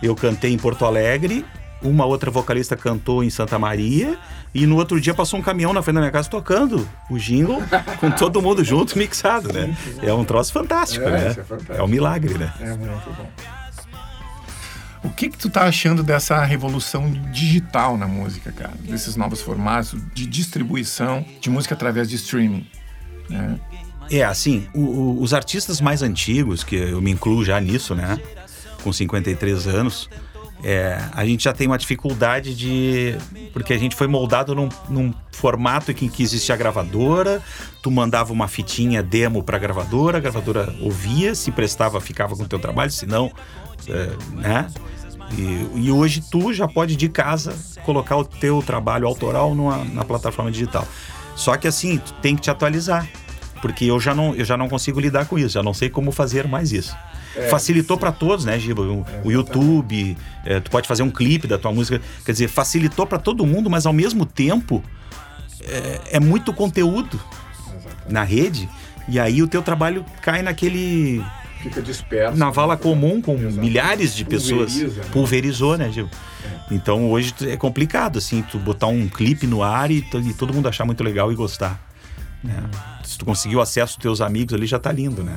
eu 0.00 0.14
cantei 0.14 0.52
em 0.52 0.56
Porto 0.56 0.84
Alegre, 0.84 1.44
uma 1.82 2.04
outra 2.04 2.30
vocalista 2.30 2.76
cantou 2.76 3.24
em 3.24 3.30
Santa 3.30 3.58
Maria 3.58 4.18
e 4.54 4.66
no 4.66 4.76
outro 4.76 5.00
dia 5.00 5.14
passou 5.14 5.38
um 5.38 5.42
caminhão 5.42 5.72
na 5.72 5.82
frente 5.82 5.94
da 5.94 6.00
minha 6.00 6.12
casa 6.12 6.28
tocando 6.28 6.88
o 7.08 7.18
jingle 7.18 7.62
com 7.98 8.10
todo 8.10 8.42
mundo 8.42 8.62
junto 8.64 8.98
mixado, 8.98 9.52
né? 9.52 9.74
É 10.02 10.12
um 10.12 10.24
troço 10.24 10.52
fantástico, 10.52 11.06
é, 11.06 11.10
né? 11.10 11.26
É, 11.28 11.34
fantástico. 11.34 11.72
é 11.72 11.82
um 11.82 11.88
milagre, 11.88 12.34
né? 12.36 12.52
É 12.60 12.76
muito 12.76 13.10
bom. 13.16 13.28
O 15.02 15.08
que 15.08 15.30
que 15.30 15.38
tu 15.38 15.48
tá 15.48 15.62
achando 15.62 16.02
dessa 16.02 16.44
revolução 16.44 17.10
digital 17.32 17.96
na 17.96 18.06
música, 18.06 18.52
cara? 18.52 18.74
Desses 18.80 19.16
novos 19.16 19.40
formatos 19.40 19.98
de 20.12 20.26
distribuição 20.26 21.24
de 21.40 21.48
música 21.48 21.74
através 21.74 22.08
de 22.08 22.16
streaming, 22.16 22.66
né? 23.28 23.58
É, 24.10 24.24
assim, 24.24 24.66
o, 24.74 24.80
o, 24.80 25.22
os 25.22 25.32
artistas 25.32 25.80
mais 25.80 26.02
antigos, 26.02 26.64
que 26.64 26.74
eu 26.74 27.00
me 27.00 27.12
incluo 27.12 27.44
já 27.44 27.60
nisso, 27.60 27.94
né? 27.94 28.18
Com 28.82 28.92
53 28.92 29.68
anos, 29.68 30.10
é, 30.62 31.00
a 31.12 31.24
gente 31.24 31.44
já 31.44 31.52
tem 31.52 31.66
uma 31.66 31.78
dificuldade 31.78 32.54
de. 32.54 33.16
Porque 33.52 33.72
a 33.72 33.78
gente 33.78 33.96
foi 33.96 34.06
moldado 34.06 34.54
num, 34.54 34.68
num 34.88 35.14
formato 35.32 35.90
em 35.90 36.08
que 36.08 36.22
existia 36.22 36.54
a 36.54 36.58
gravadora, 36.58 37.42
tu 37.82 37.90
mandava 37.90 38.32
uma 38.32 38.46
fitinha 38.46 39.02
demo 39.02 39.42
pra 39.42 39.58
gravadora, 39.58 40.18
a 40.18 40.20
gravadora 40.20 40.74
ouvia, 40.80 41.34
se 41.34 41.50
prestava, 41.50 42.00
ficava 42.00 42.36
com 42.36 42.42
o 42.42 42.48
teu 42.48 42.58
trabalho, 42.58 42.90
se 42.90 43.06
não, 43.06 43.32
é, 43.88 44.10
né? 44.34 44.66
E, 45.36 45.86
e, 45.86 45.90
hoje 45.92 46.22
tu 46.28 46.52
já 46.52 46.66
pode 46.66 46.96
de 46.96 47.08
casa 47.08 47.56
colocar 47.84 48.16
o 48.16 48.24
teu 48.24 48.60
trabalho 48.62 49.06
autoral 49.06 49.54
numa, 49.54 49.84
na 49.84 50.04
plataforma 50.04 50.50
digital. 50.50 50.86
Só 51.36 51.56
que 51.56 51.68
assim, 51.68 51.98
tu 51.98 52.12
tem 52.14 52.34
que 52.34 52.42
te 52.42 52.50
atualizar, 52.50 53.08
porque 53.62 53.84
eu 53.84 54.00
já 54.00 54.12
não, 54.12 54.34
eu 54.34 54.44
já 54.44 54.56
não 54.56 54.68
consigo 54.68 54.98
lidar 54.98 55.26
com 55.26 55.38
isso, 55.38 55.54
já 55.54 55.62
não 55.62 55.72
sei 55.72 55.88
como 55.88 56.10
fazer 56.10 56.48
mais 56.48 56.72
isso. 56.72 56.94
É, 57.36 57.48
facilitou 57.48 57.96
para 57.96 58.12
todos, 58.12 58.44
né, 58.44 58.58
Giba? 58.58 58.82
O, 58.82 59.06
é, 59.06 59.20
o 59.24 59.30
YouTube, 59.30 60.16
é, 60.44 60.60
tu 60.60 60.70
pode 60.70 60.88
fazer 60.88 61.02
um 61.02 61.10
clipe 61.10 61.46
da 61.46 61.58
tua 61.58 61.72
música, 61.72 62.00
quer 62.24 62.32
dizer, 62.32 62.48
facilitou 62.48 63.06
para 63.06 63.18
todo 63.18 63.46
mundo, 63.46 63.70
mas 63.70 63.86
ao 63.86 63.92
mesmo 63.92 64.26
tempo 64.26 64.82
é, 65.62 66.16
é 66.16 66.20
muito 66.20 66.52
conteúdo 66.52 67.20
exatamente. 67.68 68.12
na 68.12 68.22
rede 68.22 68.68
e 69.08 69.18
aí 69.18 69.42
o 69.42 69.48
teu 69.48 69.62
trabalho 69.62 70.04
cai 70.22 70.42
naquele 70.42 71.22
Fica 71.62 71.82
disperso. 71.82 72.38
Na 72.38 72.50
vala 72.50 72.76
comum, 72.76 73.20
com 73.20 73.36
milhares 73.36 74.14
de 74.14 74.24
pessoas. 74.24 74.72
Pulveriza, 74.72 75.00
né? 75.02 75.08
Pulverizou, 75.12 75.76
né, 75.76 75.92
Gil? 75.92 76.08
Então 76.70 77.10
hoje 77.10 77.34
é 77.42 77.56
complicado, 77.56 78.18
assim, 78.18 78.42
tu 78.42 78.58
botar 78.58 78.86
um 78.86 79.08
clipe 79.08 79.46
no 79.46 79.62
ar 79.62 79.90
e, 79.90 79.98
e 79.98 80.34
todo 80.34 80.54
mundo 80.54 80.68
achar 80.68 80.84
muito 80.86 81.04
legal 81.04 81.30
e 81.30 81.34
gostar. 81.34 81.78
né? 82.42 82.54
Se 83.04 83.18
tu 83.18 83.24
conseguiu 83.24 83.60
acesso 83.60 83.94
aos 83.94 84.02
teus 84.02 84.20
amigos 84.20 84.54
ali, 84.54 84.66
já 84.66 84.78
tá 84.78 84.90
lindo, 84.90 85.22
né? 85.22 85.36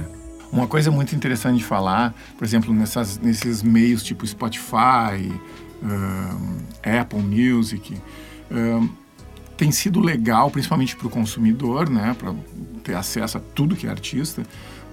Uma 0.54 0.68
coisa 0.68 0.92
muito 0.92 1.16
interessante 1.16 1.58
de 1.58 1.64
falar, 1.64 2.14
por 2.38 2.46
exemplo, 2.46 2.72
nessas, 2.72 3.18
nesses 3.18 3.64
meios 3.64 4.04
tipo 4.04 4.26
Spotify, 4.26 5.34
Apple 6.84 7.24
Music, 7.24 8.00
tem 9.58 9.72
sido 9.72 10.00
legal, 10.00 10.52
principalmente 10.52 10.96
para 10.96 11.08
o 11.08 11.10
consumidor, 11.10 11.90
né, 11.90 12.16
para 12.18 12.36
ter 12.84 12.94
acesso 12.94 13.40
a 13.40 13.42
tudo 13.56 13.76
que 13.76 13.88
é 13.88 13.90
artista. 13.90 14.44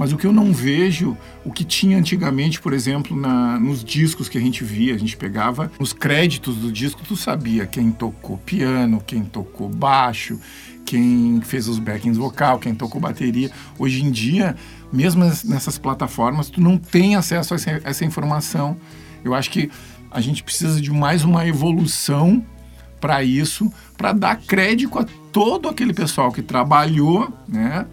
Mas 0.01 0.15
o 0.15 0.17
que 0.17 0.27
eu 0.27 0.33
não 0.33 0.51
vejo, 0.51 1.15
o 1.45 1.53
que 1.53 1.63
tinha 1.63 1.99
antigamente, 1.99 2.59
por 2.59 2.73
exemplo, 2.73 3.15
na, 3.15 3.61
nos 3.61 3.85
discos 3.85 4.31
que 4.31 4.39
a 4.39 4.41
gente 4.41 4.65
via, 4.65 4.95
a 4.95 4.99
gente 4.99 5.15
pegava 5.15 5.71
os 5.79 5.93
créditos 5.93 6.57
do 6.57 6.73
disco, 6.73 7.03
tu 7.07 7.15
sabia 7.15 7.67
quem 7.67 7.93
tocou 7.93 8.39
piano, 8.39 9.03
quem 9.07 9.23
tocou 9.23 9.69
baixo, 9.69 10.41
quem 10.87 11.43
fez 11.43 11.69
os 11.69 11.79
backings 11.79 12.17
vocal, 12.17 12.59
quem 12.59 12.75
tocou 12.75 12.99
bateria. 12.99 13.51
Hoje 13.79 14.03
em 14.03 14.11
dia, 14.11 14.57
mesmo 14.91 15.23
nessas 15.23 15.77
plataformas, 15.77 16.49
tu 16.49 16.63
não 16.63 16.79
tem 16.79 17.15
acesso 17.15 17.53
a 17.53 17.57
essa, 17.57 17.81
essa 17.85 18.03
informação. 18.03 18.79
Eu 19.23 19.35
acho 19.35 19.51
que 19.51 19.71
a 20.11 20.23
gente 20.23 20.43
precisa 20.43 20.81
de 20.81 20.91
mais 20.91 21.25
uma 21.25 21.47
evolução 21.47 22.43
para 22.99 23.23
isso, 23.23 23.71
para 23.99 24.15
dar 24.15 24.37
crédito 24.37 24.99
a 24.99 25.05
todo 25.31 25.69
aquele 25.69 25.93
pessoal 25.93 26.33
que 26.33 26.41
trabalhou, 26.41 27.31
né? 27.47 27.85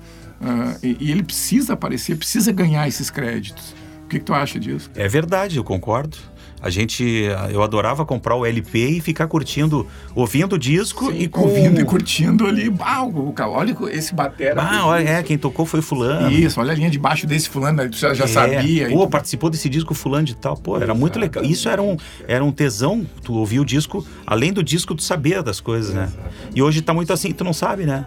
Ah, 0.41 0.75
e, 0.83 0.97
e 0.99 1.11
ele 1.11 1.23
precisa 1.23 1.73
aparecer, 1.73 2.15
precisa 2.17 2.51
ganhar 2.51 2.87
esses 2.87 3.09
créditos. 3.09 3.73
O 4.05 4.09
que, 4.09 4.19
que 4.19 4.25
tu 4.25 4.33
acha 4.33 4.59
disso? 4.59 4.89
É 4.95 5.07
verdade, 5.07 5.57
eu 5.57 5.63
concordo. 5.63 6.17
A 6.59 6.71
gente, 6.71 7.03
eu 7.51 7.61
adorava 7.61 8.03
comprar 8.03 8.35
o 8.35 8.43
LP 8.43 8.79
e 8.97 8.99
ficar 8.99 9.27
curtindo, 9.27 9.85
ouvindo 10.15 10.53
o 10.53 10.57
disco 10.57 11.11
e 11.11 11.27
com... 11.27 11.41
ouvindo 11.41 11.79
e 11.79 11.85
curtindo 11.85 12.47
ali, 12.47 12.73
ah, 12.79 13.03
o, 13.03 13.31
olha 13.51 13.77
esse 13.91 14.15
batera. 14.15 14.59
Ah, 14.63 14.87
olha, 14.87 15.07
é, 15.07 15.23
quem 15.23 15.37
tocou 15.37 15.67
foi 15.67 15.83
fulano. 15.83 16.31
Isso, 16.31 16.59
olha 16.59 16.71
a 16.71 16.75
linha 16.75 16.89
de 16.89 16.97
baixo 16.97 17.27
desse 17.27 17.47
fulano, 17.47 17.81
aí 17.83 17.89
tu 17.89 17.97
já, 17.97 18.11
já 18.15 18.23
É. 18.23 18.27
sabia. 18.27 18.89
Pô, 18.89 19.03
e- 19.03 19.07
participou 19.07 19.51
desse 19.51 19.69
disco 19.69 19.93
fulano 19.93 20.25
de 20.25 20.35
tal. 20.35 20.57
Pô, 20.57 20.77
era 20.79 20.95
muito 20.95 21.19
legal. 21.19 21.43
Isso 21.43 21.69
era 21.69 21.81
um, 21.81 21.95
era 22.27 22.43
um 22.43 22.51
tesão, 22.51 23.05
tu 23.23 23.33
ouvir 23.33 23.59
o 23.59 23.65
disco, 23.65 24.03
além 24.25 24.51
do 24.51 24.63
disco, 24.63 24.95
tu 24.95 25.03
sabia 25.03 25.43
das 25.43 25.59
coisas, 25.59 25.93
né? 25.93 26.09
E 26.55 26.61
hoje 26.63 26.81
tá 26.81 26.91
muito 26.91 27.13
assim, 27.13 27.31
tu 27.33 27.43
não 27.43 27.53
sabe, 27.53 27.85
né? 27.85 28.03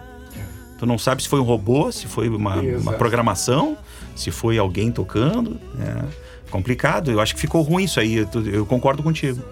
Tu 0.81 0.87
não 0.87 0.97
sabe 0.97 1.21
se 1.21 1.29
foi 1.29 1.39
um 1.39 1.43
robô, 1.43 1.91
se 1.91 2.07
foi 2.07 2.27
uma, 2.27 2.55
uma 2.55 2.93
programação, 2.93 3.77
se 4.15 4.31
foi 4.31 4.57
alguém 4.57 4.91
tocando, 4.91 5.59
né? 5.75 6.05
Complicado, 6.49 7.11
eu 7.11 7.19
acho 7.19 7.35
que 7.35 7.39
ficou 7.39 7.61
ruim 7.61 7.83
isso 7.83 7.99
aí, 7.99 8.27
eu, 8.51 8.65
concordo 8.65 9.03
contigo. 9.03 9.43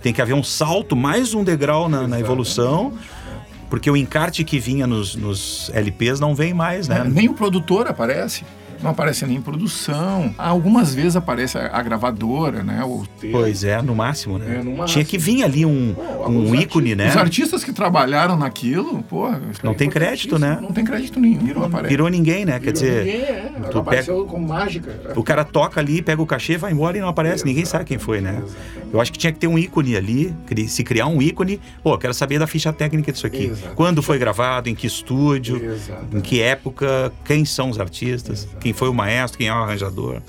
Tem 0.00 0.14
que 0.14 0.22
haver 0.22 0.32
um 0.32 0.42
salto, 0.42 0.96
mais 0.96 1.34
um 1.34 1.44
degrau 1.44 1.90
na, 1.90 2.08
na 2.08 2.18
evolução, 2.18 2.94
porque 3.68 3.90
o 3.90 3.98
encarte 3.98 4.42
que 4.44 4.58
vinha 4.58 4.86
nos, 4.86 5.14
nos 5.14 5.70
LPs 5.74 6.20
não 6.20 6.34
vem 6.34 6.54
mais, 6.54 6.88
né? 6.88 7.04
Nem 7.04 7.28
o 7.28 7.34
produtor 7.34 7.86
aparece. 7.86 8.46
Não 8.82 8.90
aparece 8.90 9.26
nem 9.26 9.36
em 9.36 9.40
produção. 9.42 10.34
Algumas 10.38 10.94
vezes 10.94 11.16
aparece 11.16 11.58
a, 11.58 11.70
a 11.76 11.82
gravadora, 11.82 12.62
né? 12.62 12.82
O 12.84 13.04
Pois 13.32 13.64
é, 13.64 13.80
no 13.82 13.94
máximo, 13.94 14.38
né? 14.38 14.58
É, 14.58 14.62
no 14.62 14.70
máximo. 14.70 14.86
Tinha 14.86 15.04
que 15.04 15.18
vir 15.18 15.42
ali 15.42 15.66
um, 15.66 15.94
um 16.26 16.52
Os 16.52 16.60
ícone, 16.60 16.94
né? 16.94 17.08
Os 17.08 17.16
artistas 17.16 17.64
que 17.64 17.72
trabalharam 17.72 18.36
naquilo, 18.36 19.02
pô. 19.02 19.28
Não 19.62 19.74
tem 19.74 19.90
crédito, 19.90 20.38
né? 20.38 20.58
Não 20.60 20.72
tem 20.72 20.84
crédito 20.84 21.18
nenhum. 21.18 21.54
Não 21.54 21.64
aparece. 21.64 21.88
Virou 21.88 22.08
ninguém, 22.08 22.44
né? 22.44 22.58
Quer 22.60 22.72
dizer, 22.72 23.04
Ninguém, 23.04 23.20
é. 23.22 23.52
tu 23.70 23.78
apareceu 23.78 24.24
com 24.26 24.38
mágica. 24.40 25.12
o 25.16 25.22
cara 25.22 25.44
toca 25.44 25.80
ali, 25.80 26.00
pega 26.02 26.22
o 26.22 26.26
cachê, 26.26 26.56
vai 26.56 26.72
embora 26.72 26.96
e 26.96 27.00
não 27.00 27.08
aparece, 27.08 27.44
ninguém 27.44 27.64
sabe 27.64 27.84
quem 27.84 27.98
foi, 27.98 28.20
né? 28.20 28.42
Eu 28.92 29.00
acho 29.00 29.12
que 29.12 29.18
tinha 29.18 29.32
que 29.32 29.38
ter 29.38 29.46
um 29.46 29.58
ícone 29.58 29.96
ali, 29.96 30.34
se 30.68 30.82
criar 30.82 31.06
um 31.06 31.20
ícone. 31.20 31.60
Pô, 31.82 31.94
eu 31.94 31.98
quero 31.98 32.14
saber 32.14 32.38
da 32.38 32.46
ficha 32.46 32.72
técnica 32.72 33.12
disso 33.12 33.26
aqui. 33.26 33.46
Exato. 33.46 33.74
Quando 33.74 34.02
foi 34.02 34.18
gravado, 34.18 34.68
em 34.68 34.74
que 34.74 34.86
estúdio, 34.86 35.62
Exato. 35.62 36.16
em 36.16 36.20
que 36.20 36.40
época, 36.40 37.12
quem 37.24 37.44
são 37.44 37.68
os 37.70 37.78
artistas, 37.78 38.48
quem 38.60 38.67
foi 38.72 38.88
o 38.88 38.94
maestro, 38.94 39.38
quem 39.38 39.48
é 39.48 39.52
o 39.52 39.56
arranjador. 39.56 40.22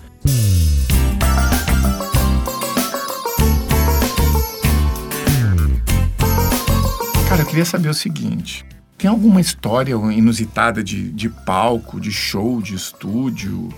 Cara, 7.28 7.42
eu 7.42 7.46
queria 7.46 7.66
saber 7.66 7.90
o 7.90 7.94
seguinte: 7.94 8.66
tem 8.98 9.10
alguma 9.10 9.40
história 9.40 9.94
inusitada 9.94 10.84
de, 10.84 11.12
de 11.12 11.30
palco, 11.30 12.00
de 12.00 12.12
show, 12.12 12.62
de 12.62 12.76
estúdio, 12.76 13.70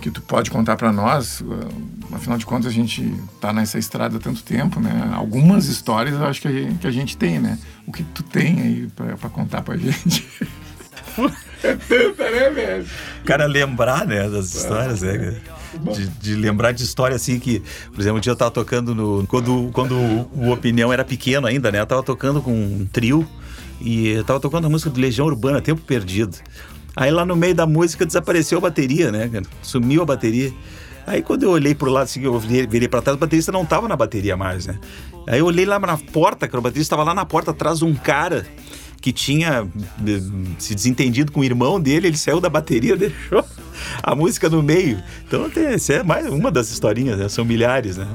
que 0.00 0.10
tu 0.10 0.22
pode 0.22 0.50
contar 0.50 0.76
pra 0.76 0.92
nós? 0.92 1.40
Uh, 1.40 1.90
Afinal 2.12 2.36
de 2.36 2.44
contas, 2.44 2.66
a 2.66 2.74
gente 2.74 3.14
tá 3.40 3.52
nessa 3.52 3.78
estrada 3.78 4.16
há 4.16 4.20
tanto 4.20 4.42
tempo, 4.42 4.80
né? 4.80 5.10
Algumas 5.14 5.66
histórias 5.66 6.14
eu 6.14 6.26
acho 6.26 6.40
que 6.40 6.48
a 6.48 6.52
gente, 6.52 6.78
que 6.78 6.86
a 6.86 6.90
gente 6.90 7.16
tem, 7.16 7.38
né? 7.38 7.58
O 7.86 7.92
que 7.92 8.02
tu 8.02 8.22
tem 8.22 8.60
aí 8.60 8.88
pra 8.96 9.30
contar 9.30 9.62
pra 9.62 9.76
gente? 9.76 10.26
é 11.62 11.76
tanta, 11.76 12.30
né, 12.30 12.50
velho? 12.50 12.86
O 13.22 13.24
cara 13.24 13.46
lembrar, 13.46 14.06
né, 14.06 14.28
das 14.28 14.54
histórias, 14.54 15.02
né? 15.02 15.36
De, 15.94 16.08
de 16.08 16.34
lembrar 16.34 16.72
de 16.72 16.82
história 16.82 17.14
assim 17.14 17.38
que, 17.38 17.62
por 17.92 18.00
exemplo, 18.00 18.18
um 18.18 18.20
dia 18.20 18.32
eu 18.32 18.36
tava 18.36 18.50
tocando 18.50 18.94
no. 18.94 19.26
Quando, 19.26 19.70
quando 19.72 19.94
o 19.94 20.50
Opinião 20.50 20.92
era 20.92 21.04
pequeno 21.04 21.46
ainda, 21.46 21.70
né? 21.70 21.80
Eu 21.80 21.86
tava 21.86 22.02
tocando 22.02 22.42
com 22.42 22.52
um 22.52 22.88
trio 22.92 23.26
e 23.80 24.08
eu 24.08 24.24
tava 24.24 24.40
tocando 24.40 24.66
a 24.66 24.70
música 24.70 24.90
do 24.90 25.00
Legião 25.00 25.26
Urbana, 25.26 25.60
Tempo 25.60 25.80
Perdido. 25.82 26.36
Aí 26.96 27.10
lá 27.10 27.24
no 27.24 27.36
meio 27.36 27.54
da 27.54 27.66
música 27.66 28.04
desapareceu 28.04 28.58
a 28.58 28.62
bateria, 28.62 29.12
né? 29.12 29.30
Sumiu 29.62 30.02
a 30.02 30.04
bateria. 30.04 30.52
Aí 31.06 31.22
quando 31.22 31.44
eu 31.44 31.50
olhei 31.50 31.74
pro 31.74 31.90
lado, 31.90 32.04
assim, 32.04 32.22
eu 32.22 32.38
virei, 32.38 32.66
virei 32.66 32.88
pra 32.88 33.00
trás, 33.00 33.16
o 33.16 33.20
baterista 33.20 33.52
não 33.52 33.64
tava 33.64 33.88
na 33.88 33.96
bateria 33.96 34.36
mais, 34.36 34.66
né? 34.66 34.78
Aí 35.26 35.38
eu 35.38 35.46
olhei 35.46 35.64
lá 35.64 35.78
na 35.78 35.96
porta, 35.96 36.48
que 36.48 36.56
o 36.56 36.60
baterista 36.60 36.96
tava 36.96 37.06
lá 37.06 37.14
na 37.14 37.24
porta 37.24 37.52
atrás 37.52 37.78
de 37.78 37.84
um 37.84 37.94
cara 37.94 38.46
que 39.00 39.12
tinha 39.12 39.66
eh, 40.06 40.20
se 40.58 40.74
desentendido 40.74 41.32
com 41.32 41.40
o 41.40 41.44
irmão 41.44 41.80
dele, 41.80 42.08
ele 42.08 42.16
saiu 42.18 42.40
da 42.40 42.48
bateria, 42.48 42.94
deixou 42.98 43.44
a 44.02 44.14
música 44.14 44.48
no 44.48 44.62
meio. 44.62 45.02
Então 45.26 45.48
tem, 45.48 45.64
é 45.66 46.02
mais 46.02 46.26
uma 46.26 46.50
das 46.50 46.70
historinhas, 46.70 47.18
né? 47.18 47.28
São 47.28 47.44
milhares, 47.44 47.96
né? 47.96 48.06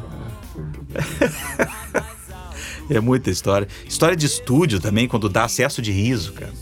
é 2.89 3.00
muita 3.00 3.30
história. 3.30 3.68
História 3.88 4.15
de 4.15 4.25
estúdio 4.25 4.80
também, 4.80 5.08
quando 5.08 5.27
dá 5.30 5.44
acesso 5.46 5.82
de 5.82 5.92
riso, 5.92 6.34
cara. 6.34 6.54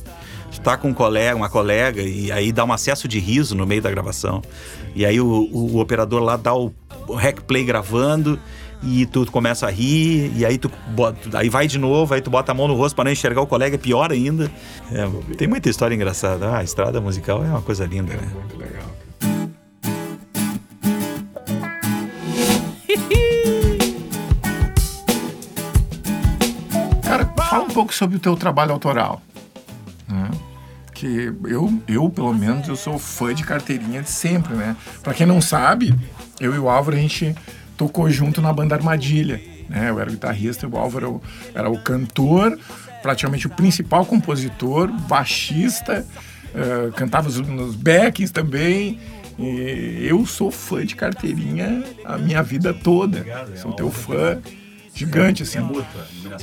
Tu 0.51 0.61
tá 0.61 0.77
com 0.77 0.89
um 0.89 0.93
colega, 0.93 1.35
uma 1.35 1.49
colega, 1.49 2.01
e 2.01 2.31
aí 2.31 2.51
dá 2.51 2.63
um 2.63 2.71
acesso 2.71 3.07
de 3.07 3.19
riso 3.19 3.55
no 3.55 3.65
meio 3.65 3.81
da 3.81 3.89
gravação. 3.89 4.41
E 4.95 5.05
aí 5.05 5.19
o, 5.19 5.25
o- 5.27 5.75
o 5.75 5.79
operador 5.79 6.21
lá 6.21 6.37
dá 6.37 6.53
o, 6.53 6.71
o 7.07 7.17
play 7.47 7.63
gravando 7.65 8.39
e 8.85 9.05
tu 9.05 9.25
começa 9.31 9.65
a 9.67 9.69
rir, 9.69 10.31
e 10.35 10.45
aí 10.45 10.57
tu 10.57 10.69
bota, 10.89 11.37
aí 11.37 11.47
vai 11.49 11.67
de 11.67 11.79
novo, 11.79 12.13
aí 12.13 12.21
tu 12.21 12.29
bota 12.29 12.51
a 12.51 12.55
mão 12.55 12.67
no 12.67 12.75
rosto 12.75 12.95
para 12.95 13.05
não 13.05 13.11
enxergar 13.11 13.41
o 13.41 13.47
colega, 13.47 13.75
é 13.75 13.77
pior 13.77 14.11
ainda. 14.11 14.51
É, 14.91 15.07
tem 15.35 15.47
muita 15.47 15.69
história 15.69 15.95
engraçada. 15.95 16.49
Ah, 16.49 16.57
a 16.59 16.63
estrada 16.63 16.99
musical 16.99 17.43
é 17.43 17.47
uma 17.47 17.61
coisa 17.61 17.85
linda, 17.85 18.13
né? 18.13 18.29
Muito 18.33 18.57
legal. 18.57 18.83
Cara, 27.03 27.25
fala 27.37 27.63
um 27.63 27.69
pouco 27.69 27.93
sobre 27.93 28.17
o 28.17 28.19
teu 28.19 28.35
trabalho 28.35 28.71
autoral. 28.71 29.21
né? 30.07 30.29
Que 30.93 31.31
eu, 31.45 31.81
eu, 31.87 32.09
pelo 32.09 32.33
menos, 32.33 32.67
eu 32.67 32.75
sou 32.75 32.97
fã 32.97 33.33
de 33.33 33.43
carteirinha 33.43 34.01
de 34.01 34.09
sempre, 34.09 34.53
né? 34.55 34.75
Pra 35.01 35.13
quem 35.13 35.25
não 35.25 35.41
sabe, 35.41 35.93
eu 36.39 36.53
e 36.55 36.59
o 36.59 36.69
Álvaro, 36.69 36.95
a 36.97 36.99
gente 36.99 37.35
tocou 37.77 38.09
junto 38.09 38.41
na 38.41 38.51
banda 38.53 38.75
Armadilha, 38.75 39.41
né? 39.69 39.89
Eu 39.89 39.99
era 39.99 40.09
o 40.09 40.13
guitarrista, 40.13 40.67
o 40.67 40.77
Álvaro 40.77 41.21
era 41.53 41.69
o- 41.69 41.79
cantor, 41.79 42.57
praticamente 43.01 43.47
o 43.47 43.49
principal 43.49 44.05
compositor, 44.05 44.91
baixista, 45.07 46.05
eh, 46.53 46.91
cantava 46.95 47.27
os- 47.27 47.39
nos 47.39 47.75
backings 47.75 48.31
também. 48.31 48.99
E 49.39 50.05
eu 50.07 50.25
sou 50.27 50.51
fã 50.51 50.85
de 50.85 50.95
carteirinha 50.95 51.83
a 52.05 52.17
minha 52.17 52.43
vida 52.43 52.71
toda. 52.73 53.25
Sou 53.55 53.73
teu 53.73 53.89
fã 53.89 54.37
gigante, 54.93 55.41
assim. 55.41 55.57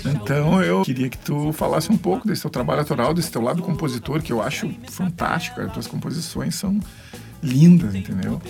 Então 0.06 0.60
eu 0.60 0.82
queria 0.82 1.08
que 1.08 1.16
tu 1.18 1.52
falasse 1.52 1.90
um 1.92 1.96
pouco 1.96 2.26
desse 2.26 2.42
teu 2.42 2.50
trabalho 2.50 2.80
autoral, 2.80 3.14
desse 3.14 3.30
teu 3.30 3.40
lado 3.40 3.62
compositor, 3.62 4.20
que 4.20 4.32
eu 4.32 4.42
acho 4.42 4.68
fantástico. 4.90 5.54
cara. 5.56 5.68
As 5.68 5.72
tuas 5.74 5.86
composições 5.86 6.56
são 6.56 6.80
lindas, 7.40 7.94
entendeu? 7.94 8.42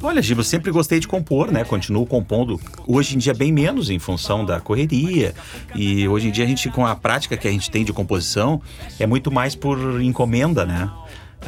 Olha, 0.00 0.22
Giba, 0.22 0.40
eu 0.40 0.44
sempre 0.44 0.70
gostei 0.70 1.00
de 1.00 1.08
compor, 1.08 1.50
né? 1.50 1.64
Continuo 1.64 2.06
compondo. 2.06 2.60
Hoje 2.86 3.16
em 3.16 3.18
dia, 3.18 3.34
bem 3.34 3.50
menos 3.50 3.90
em 3.90 3.98
função 3.98 4.44
da 4.44 4.60
correria. 4.60 5.34
E 5.74 6.06
hoje 6.06 6.28
em 6.28 6.30
dia, 6.30 6.44
a 6.44 6.48
gente, 6.48 6.70
com 6.70 6.86
a 6.86 6.94
prática 6.94 7.36
que 7.36 7.48
a 7.48 7.50
gente 7.50 7.68
tem 7.68 7.84
de 7.84 7.92
composição, 7.92 8.62
é 9.00 9.06
muito 9.06 9.30
mais 9.30 9.56
por 9.56 10.00
encomenda, 10.00 10.64
né? 10.64 10.88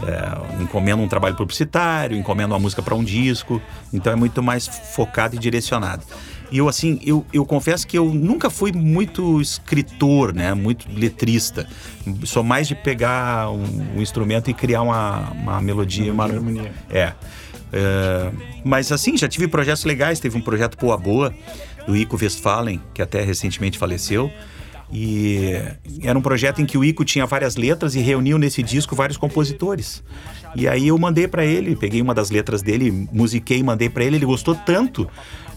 É, 0.03 0.63
encomenda 0.63 1.01
um 1.01 1.07
trabalho 1.07 1.37
publicitário, 1.37 2.17
encomenda 2.17 2.53
uma 2.53 2.59
música 2.59 2.83
para 2.83 2.95
um 2.95 3.05
disco. 3.05 3.63
Então, 3.93 4.13
é 4.13 4.17
muito 4.17 4.43
mais 4.43 4.67
focado 4.67 5.37
e 5.37 5.39
direcionado. 5.39 6.03
E 6.51 6.59
eu, 6.59 6.69
assim, 6.69 6.99
eu, 7.05 7.25
eu 7.33 7.47
confesso 7.47 7.87
que 7.87 7.97
eu 7.97 8.13
nunca 8.13 8.51
fui 8.51 8.73
muito 8.73 9.41
escritor, 9.41 10.35
né? 10.35 10.55
Muito 10.55 10.89
letrista. 10.93 11.69
Sou 12.25 12.43
mais 12.43 12.67
de 12.67 12.75
pegar 12.75 13.49
um, 13.53 13.97
um 13.97 14.03
instrumento 14.03 14.51
e 14.51 14.55
criar 14.55 14.83
uma, 14.83 15.31
uma 15.31 15.61
melodia, 15.61 16.13
uma 16.13 16.25
harmonia. 16.25 16.73
é. 16.91 17.13
É, 17.73 18.31
mas 18.65 18.91
assim, 18.93 19.17
já 19.17 19.29
tive 19.29 19.49
projetos 19.49 19.85
legais. 19.85 20.21
Teve 20.21 20.37
um 20.37 20.41
projeto 20.41 20.77
Poa 20.77 20.97
Boa, 20.97 21.35
do 21.87 21.97
Ico 21.97 22.19
Westphalen, 22.21 22.81
que 22.95 23.03
até 23.03 23.23
recentemente 23.23 23.79
faleceu. 23.79 24.31
E 24.93 25.53
era 26.03 26.19
um 26.19 26.23
projeto 26.23 26.61
em 26.61 26.67
que 26.67 26.77
o 26.77 26.85
Ico 26.85 27.05
tinha 27.05 27.25
várias 27.25 27.57
letras 27.57 27.95
e 27.95 28.01
reuniu 28.01 28.39
nesse 28.39 28.63
disco 28.63 28.97
vários 28.97 29.17
compositores. 29.17 30.03
E 30.57 30.67
aí 30.67 30.89
eu 30.89 30.99
mandei 30.99 31.29
para 31.29 31.45
ele, 31.45 31.77
peguei 31.77 32.03
uma 32.03 32.13
das 32.13 32.31
letras 32.31 32.61
dele, 32.61 33.09
musiquei 33.13 33.59
e 33.59 33.63
mandei 33.63 33.89
para 33.89 34.05
ele. 34.05 34.17
Ele 34.17 34.27
gostou 34.27 34.55
tanto 34.55 35.09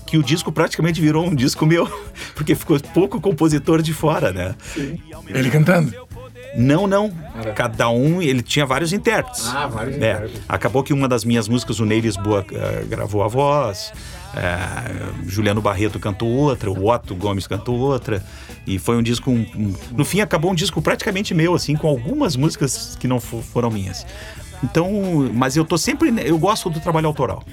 que 0.05 0.17
o 0.17 0.23
disco 0.23 0.51
praticamente 0.51 1.01
virou 1.01 1.25
um 1.25 1.33
disco 1.33 1.65
meu, 1.65 1.87
porque 2.35 2.53
ficou 2.53 2.79
pouco 2.93 3.19
compositor 3.19 3.81
de 3.81 3.93
fora, 3.93 4.31
né? 4.31 4.55
Sim. 4.59 4.99
Ele 5.27 5.49
cantando? 5.49 5.91
Não, 6.55 6.85
não. 6.87 7.11
Cada 7.55 7.89
um, 7.89 8.21
ele 8.21 8.41
tinha 8.43 8.65
vários 8.65 8.93
intérpretes. 8.93 9.47
Ah, 9.47 9.67
vários 9.67 9.95
É. 9.95 9.97
intérpretes. 9.97 10.41
Acabou 10.47 10.83
que 10.83 10.93
uma 10.93 11.07
das 11.07 11.25
minhas 11.25 11.47
músicas, 11.47 11.79
o 11.79 11.85
Ney 11.85 11.99
Lisboa 11.99 12.45
eh, 12.51 12.85
gravou 12.87 13.23
a 13.23 13.27
voz, 13.27 13.91
eh, 14.35 15.11
Juliano 15.25 15.61
Barreto 15.61 15.99
cantou 15.99 16.27
outra, 16.29 16.69
o 16.69 16.89
Otto 16.91 17.15
Gomes 17.15 17.47
cantou 17.47 17.75
outra. 17.79 18.23
E 18.67 18.77
foi 18.79 18.95
um 18.97 19.01
disco. 19.03 19.31
um- 19.31 19.45
um- 19.55 19.73
no 19.91 20.05
fim, 20.05 20.21
acabou 20.21 20.51
um 20.51 20.55
disco 20.55 20.81
praticamente 20.81 21.33
meu, 21.33 21.53
assim, 21.55 21.75
com 21.75 21.87
algumas 21.87 22.35
músicas 22.35 22.95
que 22.99 23.07
não 23.07 23.19
fo- 23.19 23.41
foram 23.41 23.69
minhas. 23.71 24.05
Então, 24.63 24.89
mas 25.33 25.57
eu 25.57 25.65
tô 25.65 25.77
sempre. 25.77 26.13
Eu 26.23 26.37
gosto 26.37 26.69
do 26.69 26.79
trabalho 26.79 27.07
autoral. 27.07 27.43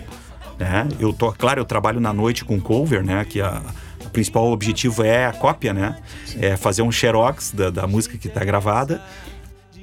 Né? 0.59 0.87
Eu 1.01 1.13
tô, 1.13 1.33
claro, 1.33 1.59
eu 1.59 1.65
trabalho 1.65 1.99
na 2.01 2.13
noite 2.13 2.45
com 2.45 2.61
cover, 2.61 3.03
né? 3.03 3.25
Que 3.25 3.41
a, 3.41 3.63
o 4.11 4.13
principal 4.13 4.51
objetivo 4.51 5.05
é 5.05 5.27
a 5.27 5.33
cópia, 5.33 5.73
né? 5.73 5.97
É 6.39 6.57
fazer 6.57 6.83
um 6.83 6.91
xerox 6.91 7.53
da, 7.53 7.71
da 7.71 7.87
música 7.87 8.19
que 8.19 8.27
está 8.27 8.45
gravada. 8.45 9.01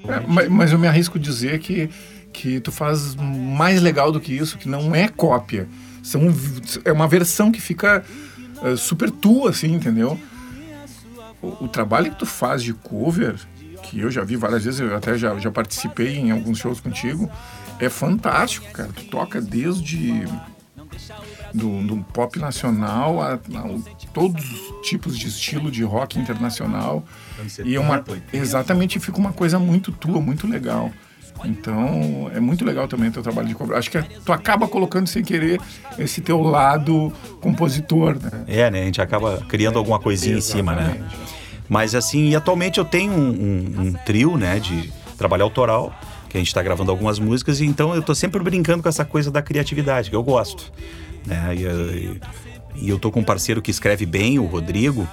É, 0.05 0.19
mas, 0.27 0.49
mas 0.49 0.71
eu 0.73 0.77
me 0.77 0.87
arrisco 0.87 1.17
dizer 1.17 1.59
que, 1.59 1.89
que 2.33 2.59
tu 2.59 2.71
faz 2.71 3.15
mais 3.15 3.81
legal 3.81 4.11
do 4.11 4.19
que 4.19 4.33
isso, 4.33 4.57
que 4.57 4.67
não 4.67 4.93
é 4.93 5.07
cópia. 5.07 5.67
São, 6.03 6.21
é 6.83 6.91
uma 6.91 7.07
versão 7.07 7.51
que 7.51 7.61
fica 7.61 8.03
eh, 8.63 8.75
super 8.75 9.09
tua, 9.09 9.51
assim, 9.51 9.73
entendeu? 9.73 10.19
O, 11.41 11.65
o 11.65 11.67
trabalho 11.67 12.11
que 12.11 12.19
tu 12.19 12.25
faz 12.25 12.61
de 12.61 12.73
cover, 12.73 13.35
que 13.83 13.99
eu 13.99 14.11
já 14.11 14.23
vi 14.23 14.35
várias 14.35 14.63
vezes, 14.63 14.79
eu 14.79 14.95
até 14.95 15.17
já, 15.17 15.37
já 15.39 15.51
participei 15.51 16.17
em 16.17 16.31
alguns 16.31 16.57
shows 16.57 16.79
contigo, 16.79 17.29
é 17.79 17.89
fantástico, 17.89 18.69
cara. 18.71 18.89
Tu 18.93 19.05
toca 19.05 19.41
desde 19.41 20.25
do, 21.53 21.81
do 21.85 21.97
pop 22.13 22.37
nacional 22.39 23.21
a, 23.21 23.33
a 23.33 23.39
todos 24.13 24.43
os 24.43 24.87
tipos 24.87 25.17
de 25.17 25.27
estilo 25.27 25.69
de 25.71 25.83
rock 25.83 26.19
internacional. 26.19 27.03
E 27.63 27.75
é 27.75 27.79
uma, 27.79 28.03
exatamente 28.33 28.99
fica 28.99 29.17
uma 29.17 29.31
coisa 29.33 29.57
muito 29.59 29.91
tua, 29.91 30.19
muito 30.21 30.47
legal. 30.47 30.91
Então, 31.45 32.31
é 32.33 32.39
muito 32.39 32.65
legal 32.65 32.87
também 32.87 33.09
o 33.09 33.11
teu 33.11 33.21
trabalho 33.21 33.47
de 33.47 33.53
cover. 33.53 33.77
Acho 33.77 33.91
que 33.91 34.01
tu 34.01 34.33
acaba 34.33 34.67
colocando 34.67 35.05
sem 35.07 35.23
querer 35.23 35.61
esse 35.99 36.19
teu 36.19 36.41
lado 36.41 37.13
compositor, 37.39 38.17
né? 38.19 38.43
É, 38.47 38.71
né? 38.71 38.81
A 38.81 38.85
gente 38.85 39.01
acaba 39.01 39.37
criando 39.47 39.77
alguma 39.77 39.99
coisinha 39.99 40.37
em 40.37 40.41
cima, 40.41 40.73
né? 40.75 40.99
Mas 41.69 41.93
assim, 41.93 42.29
e 42.29 42.35
atualmente 42.35 42.79
eu 42.79 42.85
tenho 42.85 43.11
um, 43.13 43.29
um- 43.29 43.81
um 43.87 43.93
trio, 44.05 44.35
né, 44.37 44.57
de 44.59 44.91
trabalho 45.17 45.43
autoral, 45.43 45.93
que 46.29 46.37
a 46.37 46.39
gente 46.39 46.53
tá 46.53 46.61
gravando 46.61 46.91
algumas 46.91 47.19
músicas, 47.19 47.59
e 47.61 47.65
então 47.65 47.93
eu 47.95 48.01
tô 48.01 48.13
sempre 48.15 48.41
brincando 48.43 48.83
com 48.83 48.89
essa 48.89 49.05
coisa 49.05 49.29
da 49.31 49.41
criatividade, 49.41 50.09
que 50.09 50.15
eu 50.15 50.23
gosto. 50.23 50.71
Né? 51.25 51.55
E, 51.55 51.63
e- 51.63 52.21
e 52.79 52.89
eu 52.89 52.99
tô 52.99 53.09
com 53.11 53.21
um 53.21 53.23
parceiro 53.23 53.59
que 53.61 53.71
escreve 53.71 54.05
bem, 54.05 54.37
o 54.37 54.45
Rodrigo, 54.45 55.07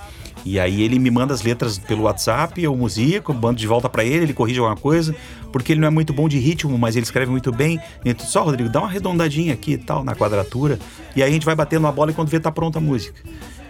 e 0.44 0.61
aí 0.61 0.83
ele 0.83 0.99
me 0.99 1.11
manda 1.11 1.33
as 1.33 1.40
letras 1.42 1.78
pelo 1.78 2.02
WhatsApp, 2.02 2.62
eu 2.62 2.76
musico, 2.76 3.33
mando 3.33 3.59
de 3.59 3.66
volta 3.66 3.88
pra 3.88 4.05
ele, 4.05 4.24
ele 4.27 4.35
corrige 4.35 4.59
alguma 4.59 4.77
coisa, 4.77 5.14
porque 5.50 5.72
ele 5.72 5.81
não 5.81 5.88
é 5.88 5.90
muito 5.90 6.12
bom 6.12 6.29
de 6.29 6.38
ritmo, 6.38 6.77
mas 6.77 6.94
ele 6.94 7.05
escreve 7.05 7.31
muito 7.31 7.50
bem. 7.50 7.81
Então, 8.05 8.27
só, 8.27 8.42
Rodrigo, 8.44 8.68
dá 8.68 8.81
uma 8.81 8.88
arredondadinha 8.88 9.55
aqui 9.55 9.72
e 9.72 9.79
tal, 9.79 10.05
na 10.05 10.14
quadratura, 10.14 10.79
e 11.16 11.22
aí 11.22 11.31
a 11.31 11.33
gente 11.33 11.46
vai 11.46 11.55
batendo 11.55 11.87
a 11.87 11.92
bola 11.92 12.11
e 12.11 12.14
quando 12.14 12.29
vê 12.29 12.38
tá 12.38 12.53
pronta 12.53 12.79
a 12.79 12.83
música. 12.83 13.18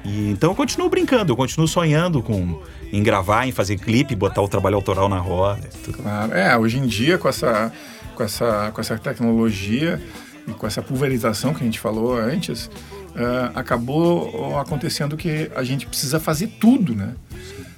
E, 0.05 0.31
então 0.31 0.51
eu 0.51 0.55
continuo 0.55 0.89
brincando, 0.89 1.33
eu 1.33 1.37
continuo 1.37 1.67
sonhando 1.67 2.23
com 2.23 2.61
em 2.93 3.03
gravar, 3.03 3.47
em 3.47 3.53
fazer 3.53 3.79
clipe, 3.79 4.15
botar 4.15 4.43
o 4.43 4.49
trabalho 4.49 4.77
autoral 4.77 5.09
na 5.09 5.19
roda. 5.19 5.69
Claro. 5.93 6.33
É, 6.33 6.57
hoje 6.57 6.79
em 6.79 6.87
dia, 6.87 7.19
com 7.19 7.29
essa, 7.29 7.73
com 8.15 8.23
essa, 8.23 8.71
com 8.73 8.81
essa 8.81 8.99
tecnologia 8.99 10.01
e 10.47 10.53
com 10.53 10.67
essa 10.67 10.83
pulverização 10.83 11.55
que 11.55 11.63
a 11.63 11.65
gente 11.65 11.81
falou 11.81 12.17
antes, 12.17 12.71
ah, 13.17 13.53
acabou 13.55 14.59
acontecendo 14.59 15.17
que 15.17 15.51
a 15.57 15.65
gente 15.65 15.87
precisa 15.87 16.21
fazer 16.21 16.49
tudo, 16.61 16.95
né? 16.95 17.15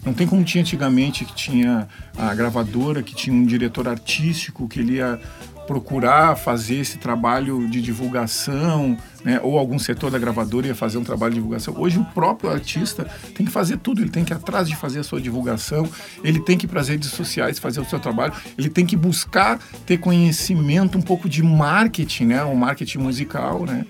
Não 0.05 0.13
tem 0.13 0.27
como 0.27 0.45
tinha 0.45 0.63
antigamente, 0.63 1.25
que 1.25 1.35
tinha 1.35 1.89
a 2.17 2.33
gravadora, 2.35 3.03
que 3.03 3.15
tinha 3.15 3.35
um 3.35 3.45
diretor 3.45 3.89
artístico, 3.89 4.69
que 4.69 4.79
ele 4.79 4.95
ia 4.95 5.19
procurar 5.67 6.37
fazer 6.37 6.77
esse 6.77 6.99
trabalho 6.99 7.69
de 7.69 7.83
divulgação, 7.83 8.97
né? 9.25 9.41
ou 9.43 9.59
algum 9.59 9.79
setor 9.79 10.11
da 10.11 10.19
gravadora 10.19 10.69
ia 10.69 10.75
fazer 10.75 10.99
um 10.99 11.05
trabalho 11.05 11.35
de 11.35 11.41
divulgação. 11.41 11.75
Hoje 11.77 11.99
o 11.99 12.05
próprio 12.05 12.51
artista 12.51 13.05
tem 13.35 13.45
que 13.45 13.53
fazer 13.53 13.79
tudo, 13.79 14.01
ele 14.01 14.11
tem 14.11 14.25
que 14.25 14.33
ir 14.33 14.37
atrás 14.37 14.69
de 14.69 14.77
fazer 14.77 15.01
a 15.01 15.05
sua 15.05 15.21
divulgação, 15.21 15.89
ele 16.23 16.41
tem 16.41 16.57
que 16.57 16.67
ir 16.67 16.69
para 16.69 16.81
as 16.81 16.89
redes 16.89 17.11
sociais 17.11 17.59
fazer 17.59 17.81
o 17.81 17.85
seu 17.85 17.99
trabalho, 17.99 18.33
ele 18.57 18.71
tem 18.71 18.87
que 18.87 18.97
buscar 18.97 19.59
ter 19.85 19.99
conhecimento 19.99 20.97
um 20.97 21.03
pouco 21.03 21.29
de 21.29 21.43
marketing, 21.43 22.27
né? 22.27 22.45
um 22.45 22.55
marketing 22.55 22.99
musical, 22.99 23.65
né? 23.65 23.85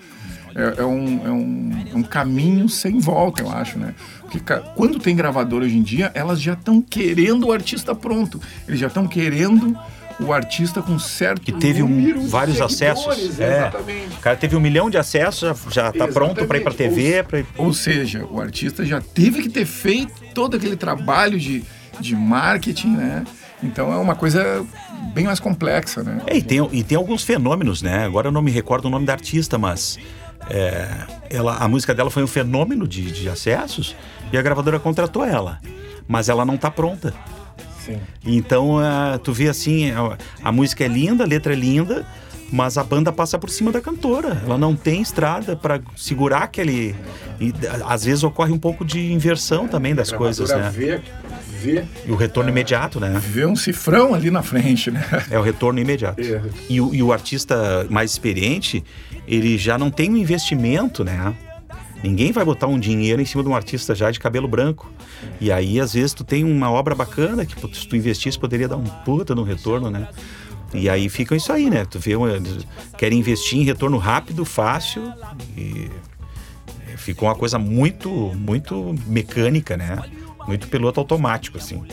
É, 0.55 0.81
é 0.81 0.85
um, 0.85 1.27
é, 1.27 1.31
um, 1.31 1.85
é 1.93 1.95
um 1.95 2.01
caminho 2.01 2.67
sem 2.67 2.99
volta, 2.99 3.43
eu 3.43 3.51
acho, 3.51 3.77
né? 3.77 3.93
Porque 4.21 4.39
quando 4.75 4.97
tem 4.97 5.15
gravadora 5.15 5.65
hoje 5.65 5.77
em 5.77 5.83
dia, 5.83 6.11
elas 6.15 6.41
já 6.41 6.53
estão 6.53 6.81
querendo 6.81 7.47
o 7.47 7.51
artista 7.51 7.93
pronto. 7.93 8.41
Eles 8.67 8.79
já 8.79 8.87
estão 8.87 9.07
querendo 9.07 9.77
o 10.19 10.33
artista 10.33 10.81
com 10.81 10.97
certo 10.97 11.41
Que 11.41 11.51
teve 11.51 11.83
um- 11.83 12.27
vários 12.27 12.59
acessos. 12.61 13.39
É. 13.39 13.57
Exatamente. 13.67 14.15
O 14.17 14.19
cara 14.19 14.35
teve 14.35 14.55
um 14.55 14.59
milhão 14.59 14.89
de 14.89 14.97
acessos, 14.97 15.41
já, 15.71 15.85
já 15.85 15.91
tá 15.91 16.07
pronto 16.07 16.45
para 16.45 16.57
ir 16.57 16.61
pra 16.61 16.73
TV. 16.73 17.23
Pra... 17.23 17.43
Ou 17.57 17.73
seja, 17.73 18.25
o 18.25 18.41
artista 18.41 18.85
já 18.85 18.99
teve 19.01 19.43
que 19.43 19.49
ter 19.49 19.65
feito 19.65 20.13
todo 20.33 20.55
aquele 20.57 20.75
trabalho 20.75 21.39
de, 21.39 21.63
de 21.99 22.15
marketing, 22.15 22.95
né? 22.95 23.23
Então 23.61 23.91
é 23.91 23.97
uma 23.97 24.15
coisa 24.15 24.65
bem 25.13 25.25
mais 25.25 25.39
complexa, 25.39 26.03
né? 26.03 26.21
É, 26.27 26.37
e 26.37 26.41
tem, 26.41 26.67
e 26.71 26.83
tem 26.83 26.95
alguns 26.97 27.23
fenômenos, 27.23 27.81
né? 27.81 28.05
Agora 28.05 28.27
eu 28.27 28.31
não 28.31 28.41
me 28.41 28.51
recordo 28.51 28.85
o 28.85 28.89
nome 28.89 29.05
da 29.05 29.13
artista, 29.13 29.57
mas 29.57 29.97
é, 30.49 30.87
ela, 31.29 31.57
a 31.57 31.67
música 31.67 31.93
dela 31.93 32.09
foi 32.11 32.23
um 32.23 32.27
fenômeno 32.27 32.87
de, 32.87 33.11
de 33.11 33.27
acessos 33.29 33.95
e 34.31 34.37
a 34.37 34.41
gravadora 34.41 34.79
contratou 34.79 35.23
ela. 35.25 35.59
Mas 36.07 36.29
ela 36.29 36.45
não 36.45 36.55
tá 36.55 36.69
pronta. 36.71 37.13
Sim. 37.87 37.99
Então, 38.25 38.77
ah, 38.79 39.19
tu 39.23 39.31
vê 39.31 39.47
assim, 39.47 39.91
a, 39.91 40.17
a 40.43 40.51
música 40.51 40.83
é 40.83 40.87
linda, 40.87 41.23
a 41.23 41.27
letra 41.27 41.53
é 41.53 41.55
linda, 41.55 42.05
mas 42.51 42.77
a 42.77 42.83
banda 42.83 43.11
passa 43.11 43.37
por 43.39 43.49
cima 43.49 43.71
da 43.71 43.81
cantora. 43.81 44.41
Ela 44.45 44.57
não 44.57 44.75
tem 44.75 45.01
estrada 45.01 45.55
para 45.55 45.81
segurar 45.95 46.43
aquele. 46.43 46.95
E 47.39 47.53
às 47.85 48.05
vezes 48.05 48.23
ocorre 48.23 48.51
um 48.51 48.59
pouco 48.59 48.85
de 48.85 49.11
inversão 49.11 49.67
também 49.67 49.93
das 49.95 50.11
coisas, 50.11 50.49
né? 50.49 50.71
Vê, 50.73 51.01
vê, 51.61 51.85
E 52.05 52.11
o 52.11 52.15
retorno 52.15 52.49
imediato, 52.49 52.99
né? 52.99 53.21
vê 53.23 53.45
um 53.45 53.55
cifrão 53.55 54.13
ali 54.13 54.31
na 54.31 54.41
frente, 54.41 54.91
né? 54.91 55.05
É 55.29 55.37
o 55.37 55.41
retorno 55.41 55.79
imediato. 55.79 56.21
É. 56.21 56.41
E, 56.69 56.79
o, 56.81 56.93
e 56.93 57.03
o 57.03 57.11
artista 57.11 57.85
mais 57.89 58.11
experiente, 58.11 58.83
ele 59.27 59.57
já 59.57 59.77
não 59.77 59.89
tem 59.89 60.09
um 60.11 60.17
investimento, 60.17 61.03
né? 61.03 61.33
Ninguém 62.03 62.31
vai 62.31 62.45
botar 62.45 62.67
um 62.67 62.79
dinheiro 62.79 63.21
em 63.21 63.25
cima 63.25 63.43
de 63.43 63.49
um 63.49 63.55
artista 63.55 63.95
já 63.95 64.11
de 64.11 64.19
cabelo 64.19 64.47
branco. 64.47 64.91
E 65.41 65.51
aí, 65.51 65.79
às 65.79 65.93
vezes, 65.93 66.13
tu 66.13 66.23
tem 66.23 66.43
uma 66.43 66.69
obra 66.69 66.93
bacana 66.93 67.45
que 67.45 67.55
se 67.75 67.87
tu 67.87 67.95
investisse 67.95 68.37
poderia 68.37 68.67
dar 68.67 68.77
um 68.77 68.83
puta 68.83 69.33
no 69.33 69.43
retorno, 69.43 69.89
né? 69.89 70.07
E 70.73 70.89
aí 70.89 71.09
fica 71.09 71.35
isso 71.35 71.51
aí, 71.51 71.69
né? 71.69 71.85
Tu 71.85 71.97
vê, 71.99 72.11
querem 72.97 73.19
investir 73.19 73.59
em 73.59 73.63
retorno 73.63 73.97
rápido, 73.97 74.43
fácil 74.45 75.11
e 75.57 75.89
ficou 76.97 77.27
uma 77.29 77.35
coisa 77.35 77.57
muito, 77.57 78.09
muito 78.35 78.95
mecânica, 79.07 79.77
né? 79.77 79.97
Muito 80.47 80.67
piloto 80.67 80.99
automático, 80.99 81.57
assim. 81.57 81.83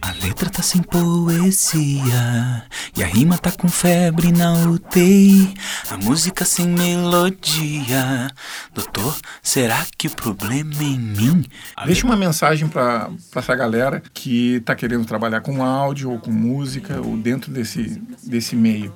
A 0.00 0.12
letra 0.22 0.48
tá 0.48 0.62
sem 0.62 0.82
poesia 0.82 2.64
e 2.96 3.02
a 3.02 3.06
rima 3.06 3.36
tá 3.36 3.50
com 3.50 3.68
febre 3.68 4.30
na 4.32 4.52
UTI. 4.66 5.52
A 5.90 5.96
música 5.96 6.44
sem 6.44 6.66
melodia. 6.66 8.30
Doutor, 8.72 9.16
será 9.42 9.84
que 9.96 10.06
o 10.06 10.10
problema 10.10 10.72
é 10.80 10.84
em 10.84 10.98
mim? 10.98 11.44
Deixa 11.84 12.06
uma 12.06 12.16
mensagem 12.16 12.68
para 12.68 13.10
essa 13.34 13.54
galera 13.54 14.02
que 14.14 14.56
está 14.56 14.74
querendo 14.74 15.04
trabalhar 15.04 15.40
com 15.40 15.64
áudio 15.64 16.10
ou 16.10 16.18
com 16.18 16.30
música 16.30 17.00
ou 17.00 17.16
dentro 17.16 17.50
desse, 17.50 18.00
desse 18.22 18.54
meio. 18.54 18.94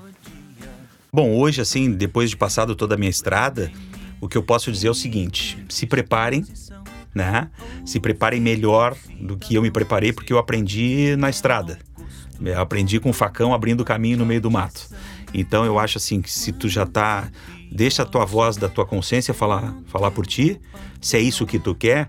Bom, 1.12 1.36
hoje, 1.36 1.60
assim, 1.60 1.92
depois 1.92 2.30
de 2.30 2.36
passado 2.36 2.74
toda 2.74 2.94
a 2.94 2.98
minha 2.98 3.10
estrada, 3.10 3.70
o 4.20 4.28
que 4.28 4.38
eu 4.38 4.42
posso 4.42 4.70
dizer 4.70 4.86
é 4.86 4.90
o 4.90 4.94
seguinte: 4.94 5.58
se 5.68 5.84
preparem, 5.84 6.44
né? 7.14 7.48
Se 7.84 8.00
preparem 8.00 8.40
melhor 8.40 8.96
do 9.20 9.36
que 9.36 9.54
eu 9.54 9.62
me 9.62 9.70
preparei, 9.70 10.12
porque 10.12 10.32
eu 10.32 10.38
aprendi 10.38 11.14
na 11.16 11.28
estrada. 11.30 11.78
Eu 12.44 12.60
aprendi 12.60 12.98
com 12.98 13.10
o 13.10 13.12
facão 13.12 13.54
abrindo 13.54 13.84
caminho 13.84 14.18
no 14.18 14.26
meio 14.26 14.40
do 14.40 14.50
mato. 14.50 14.88
Então 15.32 15.64
eu 15.64 15.78
acho 15.78 15.98
assim 15.98 16.20
que 16.20 16.30
se 16.30 16.52
tu 16.52 16.68
já 16.68 16.84
tá. 16.86 17.28
Deixa 17.70 18.02
a 18.02 18.06
tua 18.06 18.24
voz 18.26 18.56
da 18.56 18.68
tua 18.68 18.84
consciência 18.84 19.32
falar, 19.32 19.74
falar 19.86 20.10
por 20.10 20.26
ti. 20.26 20.60
Se 21.00 21.16
é 21.16 21.20
isso 21.20 21.46
que 21.46 21.58
tu 21.58 21.74
quer, 21.74 22.08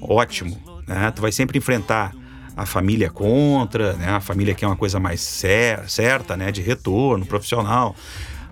ótimo. 0.00 0.58
Né? 0.86 1.10
Tu 1.14 1.22
vai 1.22 1.30
sempre 1.30 1.58
enfrentar 1.58 2.12
a 2.56 2.64
família 2.66 3.10
contra, 3.10 3.92
né? 3.94 4.08
A 4.08 4.20
família 4.20 4.54
quer 4.54 4.66
uma 4.66 4.76
coisa 4.76 4.98
mais 4.98 5.20
cer- 5.20 5.88
certa, 5.88 6.36
né? 6.36 6.50
De 6.50 6.62
retorno 6.62 7.24
profissional. 7.26 7.94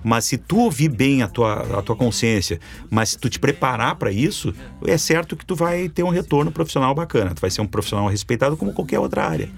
Mas 0.05 0.27
se 0.27 0.37
tu 0.37 0.59
ouvir 0.59 0.91
bem 0.91 1.23
a 1.23 1.29
tua, 1.29 1.79
a 1.79 1.83
tua 1.83 1.97
consciência, 1.97 2.61
mas 2.91 3.11
se 3.11 3.19
tu 3.19 3.31
te 3.31 3.41
preparar 3.41 3.97
para 3.97 4.13
isso, 4.13 4.55
é 4.87 4.99
certo 4.99 5.35
que 5.35 5.47
tu 5.47 5.57
vai 5.57 5.89
ter 5.89 6.03
um 6.03 6.11
retorno 6.11 6.53
profissional 6.53 6.95
bacana. 6.95 7.35
Tu 7.35 7.41
vai 7.41 7.51
ser 7.51 7.63
um 7.63 7.67
profissional 7.67 8.07
respeitado 8.07 8.55
como 8.55 8.75
qualquer 8.75 8.99
outra 8.99 9.27
área. 9.27 9.49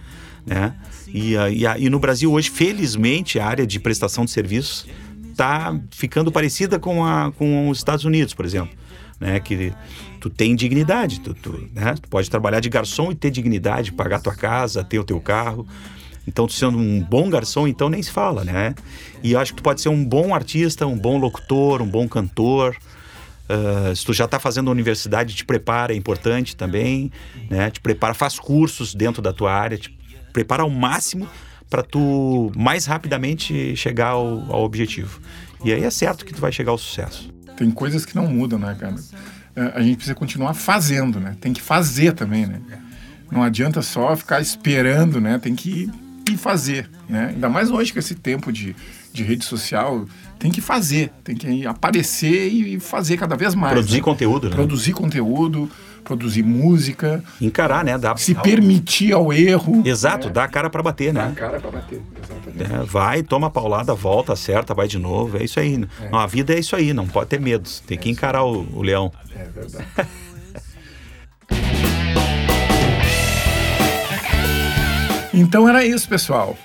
Né? 0.47 0.73
E, 1.09 1.35
e, 1.35 1.65
e 1.85 1.91
no 1.91 1.99
Brasil 1.99 2.33
hoje, 2.33 2.49
felizmente, 2.49 3.41
a 3.41 3.47
área 3.47 3.67
de 3.67 3.81
prestação 3.81 4.25
de 4.25 4.31
serviços 4.31 4.87
está 5.33 5.79
ficando 5.91 6.31
parecida 6.31 6.79
com, 6.79 7.05
a, 7.05 7.33
com 7.33 7.69
os 7.69 7.79
Estados 7.79 8.05
Unidos, 8.05 8.33
por 8.33 8.45
exemplo. 8.45 8.75
Né? 9.19 9.41
Que 9.41 9.73
tu 10.21 10.31
tem 10.31 10.55
dignidade, 10.55 11.21
tu, 11.21 11.35
tu, 11.35 11.69
né? 11.75 11.95
tu 12.01 12.09
pode 12.09 12.31
trabalhar 12.31 12.61
de 12.61 12.69
garçom 12.69 13.11
e 13.11 13.17
ter 13.17 13.33
dignidade, 13.33 13.93
pagar 13.93 14.21
tua 14.21 14.35
casa, 14.35 14.85
ter 14.85 15.01
o 15.01 15.05
teu 15.05 15.21
carro. 15.21 15.67
Então, 16.27 16.47
tu 16.47 16.53
sendo 16.53 16.77
um 16.77 17.01
bom 17.01 17.31
garçom, 17.31 17.69
então 17.69 17.89
nem 17.89 18.03
se 18.03 18.11
fala, 18.11 18.45
né? 18.45 18.75
E 19.23 19.33
eu 19.33 19.41
acho 19.41 19.53
que 19.53 19.59
tu 19.59 19.63
pode 19.63 19.81
ser 19.81 19.89
um 19.89 20.05
bom 20.05 20.35
artista, 20.35 20.87
um 20.87 20.99
bom 20.99 21.19
locutor, 21.19 21.81
um 21.81 21.87
bom 21.87 22.09
cantor. 22.09 22.77
Uh, 23.49 23.95
se 23.95 24.05
tu 24.05 24.13
já 24.13 24.25
está 24.25 24.41
fazendo 24.41 24.69
a 24.69 24.73
universidade, 24.73 25.35
te 25.35 25.45
prepara, 25.45 25.93
é 25.93 25.97
importante 25.97 26.57
também, 26.57 27.13
né? 27.49 27.71
Te 27.71 27.81
prepara, 27.81 28.13
faz 28.13 28.39
cursos 28.39 28.95
dentro 28.95 29.23
da 29.23 29.33
tua 29.33 29.53
área, 29.53 29.79
te 29.79 29.97
prepara 30.33 30.65
ao 30.65 30.71
máximo 30.71 31.29
para 31.71 31.83
tu 31.83 32.51
mais 32.57 32.87
rapidamente 32.87 33.77
chegar 33.77 34.09
ao, 34.09 34.53
ao, 34.53 34.65
objetivo. 34.65 35.21
E 35.65 35.73
aí 35.73 35.83
é 35.83 35.91
certo 35.91 36.25
que 36.25 36.35
tu 36.35 36.41
vai 36.41 36.53
chegar 36.53 36.73
ao 36.73 36.79
sucesso. 36.79 37.33
Tem 37.57 37.71
coisas 37.71 38.05
que 38.05 38.15
não 38.15 38.27
mudam, 38.27 38.59
né, 38.59 38.77
cara? 38.79 38.97
É, 39.55 39.73
a 39.75 39.83
gente 39.83 39.97
precisa 39.97 40.15
continuar 40.15 40.55
fazendo, 40.55 41.19
né? 41.19 41.37
Tem 41.41 41.53
que 41.53 41.63
fazer 41.63 42.13
também, 42.13 42.47
né? 42.47 42.61
Não 43.31 43.43
adianta 43.43 43.81
só 43.81 44.15
ficar 44.17 44.41
esperando, 44.41 45.21
né? 45.21 45.39
Tem 45.39 45.55
que 45.55 45.91
e 46.31 46.37
fazer, 46.37 46.89
né? 47.09 47.31
Ainda 47.35 47.49
mais 47.49 47.71
hoje 47.71 47.93
com 47.93 47.99
esse 47.99 48.15
tempo 48.15 48.53
de, 48.53 48.75
de 49.13 49.23
rede 49.23 49.45
social, 49.45 50.07
tem 50.39 50.51
que 50.51 50.61
fazer, 50.61 51.11
tem 51.25 51.35
que 51.37 51.67
aparecer 51.67 52.49
e 52.49 52.79
fazer 52.81 53.17
cada 53.17 53.37
vez 53.37 53.55
mais. 53.55 53.73
Produzir 53.73 53.97
né? 53.97 54.03
conteúdo, 54.03 54.49
né? 54.49 54.55
Produzir 54.55 54.93
conteúdo, 54.93 55.71
produzir 56.05 56.43
música. 56.43 57.23
Encarar, 57.41 57.85
né? 57.85 57.97
Dar, 57.97 58.19
se 58.19 58.35
permitir 58.35 59.13
ao 59.13 59.33
erro. 59.33 59.83
Exato, 59.85 60.29
né? 60.29 60.35
dar 60.35 60.45
a 60.45 60.49
cara 60.49 60.69
para 60.69 60.83
bater, 60.83 61.13
né? 61.13 61.23
Dar 61.23 61.29
a 61.29 61.35
cara 61.35 61.61
para 61.61 61.71
bater, 61.71 62.03
exatamente. 62.23 62.73
É, 62.73 62.85
vai, 62.85 63.23
toma 63.23 63.47
a 63.47 63.51
paulada, 63.51 63.95
volta, 63.95 64.33
acerta, 64.33 64.75
vai 64.75 64.89
de 64.89 64.99
novo, 64.99 65.39
é 65.39 65.45
isso 65.45 65.59
aí. 65.59 65.87
É. 66.01 66.11
Não, 66.11 66.19
a 66.19 66.27
vida 66.27 66.55
é 66.55 66.59
isso 66.59 66.77
aí, 66.77 66.93
não 66.93 67.07
pode 67.07 67.31
ter 67.31 67.41
medo, 67.41 67.69
tem 67.87 67.97
é 67.97 68.01
que 68.01 68.11
encarar 68.11 68.45
o, 68.45 68.67
o 68.75 68.83
leão. 68.83 69.13
É 69.35 69.45
verdade. 69.45 69.87
Então 75.37 75.69
era 75.69 75.85
isso, 75.85 76.09
pessoal. 76.09 76.57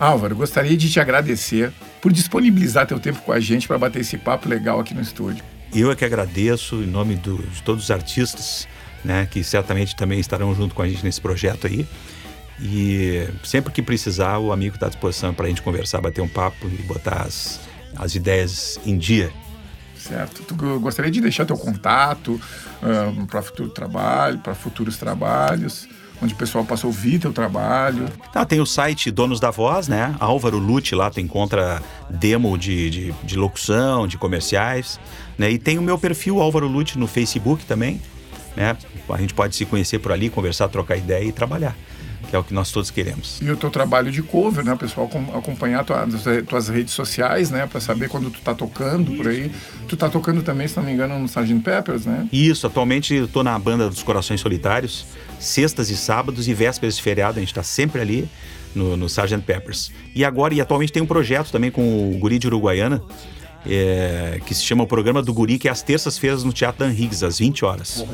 Álvaro, 0.00 0.34
gostaria 0.34 0.74
de 0.74 0.90
te 0.90 0.98
agradecer 0.98 1.70
por 2.00 2.10
disponibilizar 2.10 2.86
teu 2.86 2.98
tempo 2.98 3.20
com 3.20 3.30
a 3.30 3.38
gente 3.38 3.68
para 3.68 3.76
bater 3.76 4.00
esse 4.00 4.16
papo 4.16 4.48
legal 4.48 4.80
aqui 4.80 4.94
no 4.94 5.02
estúdio. 5.02 5.44
Eu 5.74 5.90
é 5.90 5.94
que 5.94 6.02
agradeço 6.02 6.76
em 6.76 6.86
nome 6.86 7.14
do, 7.14 7.36
de 7.36 7.62
todos 7.62 7.84
os 7.84 7.90
artistas, 7.90 8.66
né, 9.04 9.28
que 9.30 9.44
certamente 9.44 9.94
também 9.94 10.18
estarão 10.18 10.54
junto 10.54 10.74
com 10.74 10.80
a 10.80 10.88
gente 10.88 11.04
nesse 11.04 11.20
projeto 11.20 11.66
aí. 11.66 11.86
E 12.58 13.28
sempre 13.44 13.70
que 13.70 13.82
precisar, 13.82 14.38
o 14.38 14.50
amigo 14.50 14.76
está 14.76 14.86
à 14.86 14.88
disposição 14.88 15.34
para 15.34 15.44
a 15.44 15.48
gente 15.50 15.60
conversar, 15.60 16.00
bater 16.00 16.22
um 16.22 16.28
papo 16.28 16.66
e 16.66 16.82
botar 16.84 17.20
as, 17.20 17.60
as 17.96 18.14
ideias 18.14 18.80
em 18.86 18.96
dia. 18.96 19.30
Certo. 19.94 20.42
Tu 20.42 20.54
gostaria 20.80 21.10
de 21.10 21.20
deixar 21.20 21.44
teu 21.44 21.58
contato 21.58 22.40
um, 22.82 23.26
para 23.26 23.42
futuro 23.42 23.68
trabalho, 23.68 24.38
para 24.38 24.54
futuros 24.54 24.96
trabalhos? 24.96 25.86
Onde 26.22 26.34
o 26.34 26.36
pessoal 26.36 26.64
possa 26.64 26.86
ouvir 26.86 27.18
teu 27.18 27.32
trabalho. 27.32 28.08
Ah, 28.34 28.44
tem 28.44 28.60
o 28.60 28.66
site 28.66 29.10
Donos 29.10 29.40
da 29.40 29.50
Voz, 29.50 29.88
né? 29.88 30.14
Álvaro 30.18 30.58
Lute, 30.58 30.94
lá 30.94 31.10
tu 31.10 31.20
encontra 31.20 31.82
demo 32.08 32.56
de, 32.56 32.90
de, 32.90 33.14
de, 33.22 33.36
locução, 33.36 34.06
de 34.06 34.16
comerciais, 34.16 34.98
né? 35.38 35.50
E 35.50 35.58
tem 35.58 35.78
o 35.78 35.82
meu 35.82 35.98
perfil 35.98 36.40
Álvaro 36.40 36.66
Lute 36.66 36.98
no 36.98 37.06
Facebook 37.06 37.64
também, 37.64 38.00
né? 38.56 38.76
A 39.08 39.18
gente 39.18 39.34
pode 39.34 39.54
se 39.54 39.64
conhecer 39.64 39.98
por 39.98 40.12
ali, 40.12 40.28
conversar, 40.30 40.68
trocar 40.68 40.96
ideia 40.96 41.24
e 41.24 41.32
trabalhar 41.32 41.76
que 42.28 42.34
é 42.34 42.38
o 42.38 42.44
que 42.44 42.52
nós 42.52 42.70
todos 42.70 42.90
queremos. 42.90 43.40
E 43.40 43.50
o 43.50 43.56
teu 43.56 43.70
trabalho 43.70 44.10
de 44.10 44.22
cover, 44.22 44.64
né, 44.64 44.74
pessoal, 44.76 45.10
acompanhar 45.34 45.84
tuas, 45.84 46.24
tuas 46.48 46.68
redes 46.68 46.92
sociais, 46.92 47.50
né, 47.50 47.66
para 47.66 47.80
saber 47.80 48.08
quando 48.08 48.30
tu 48.30 48.40
tá 48.40 48.54
tocando 48.54 49.12
por 49.12 49.28
aí. 49.28 49.50
Tu 49.88 49.96
tá 49.96 50.08
tocando 50.08 50.42
também, 50.42 50.66
se 50.66 50.76
não 50.76 50.84
me 50.84 50.92
engano, 50.92 51.18
no 51.18 51.26
Sgt. 51.26 51.60
Peppers, 51.60 52.06
né? 52.06 52.28
Isso, 52.32 52.66
atualmente 52.66 53.14
eu 53.14 53.28
tô 53.28 53.42
na 53.42 53.58
banda 53.58 53.88
dos 53.88 54.02
Corações 54.02 54.40
Solitários, 54.40 55.06
sextas 55.38 55.90
e 55.90 55.96
sábados 55.96 56.48
e 56.48 56.54
vésperas 56.54 56.96
de 56.96 57.02
feriado, 57.02 57.38
a 57.38 57.40
gente 57.40 57.54
tá 57.54 57.62
sempre 57.62 58.00
ali 58.00 58.28
no, 58.74 58.96
no 58.96 59.06
Sgt. 59.06 59.38
Peppers. 59.46 59.92
E 60.14 60.24
agora, 60.24 60.54
e 60.54 60.60
atualmente 60.60 60.92
tem 60.92 61.02
um 61.02 61.06
projeto 61.06 61.50
também 61.50 61.70
com 61.70 62.10
o 62.10 62.18
Guri 62.18 62.38
de 62.38 62.46
Uruguaiana, 62.46 63.02
é, 63.68 64.40
que 64.46 64.54
se 64.54 64.62
chama 64.62 64.84
o 64.84 64.86
Programa 64.86 65.20
do 65.22 65.32
Guri, 65.34 65.58
que 65.58 65.68
é 65.68 65.70
às 65.70 65.82
terças-feiras 65.82 66.44
no 66.44 66.52
Teatro 66.52 66.86
Dan 66.86 66.92
Higgs, 66.92 67.24
às 67.24 67.38
20 67.38 67.64
horas. 67.64 68.04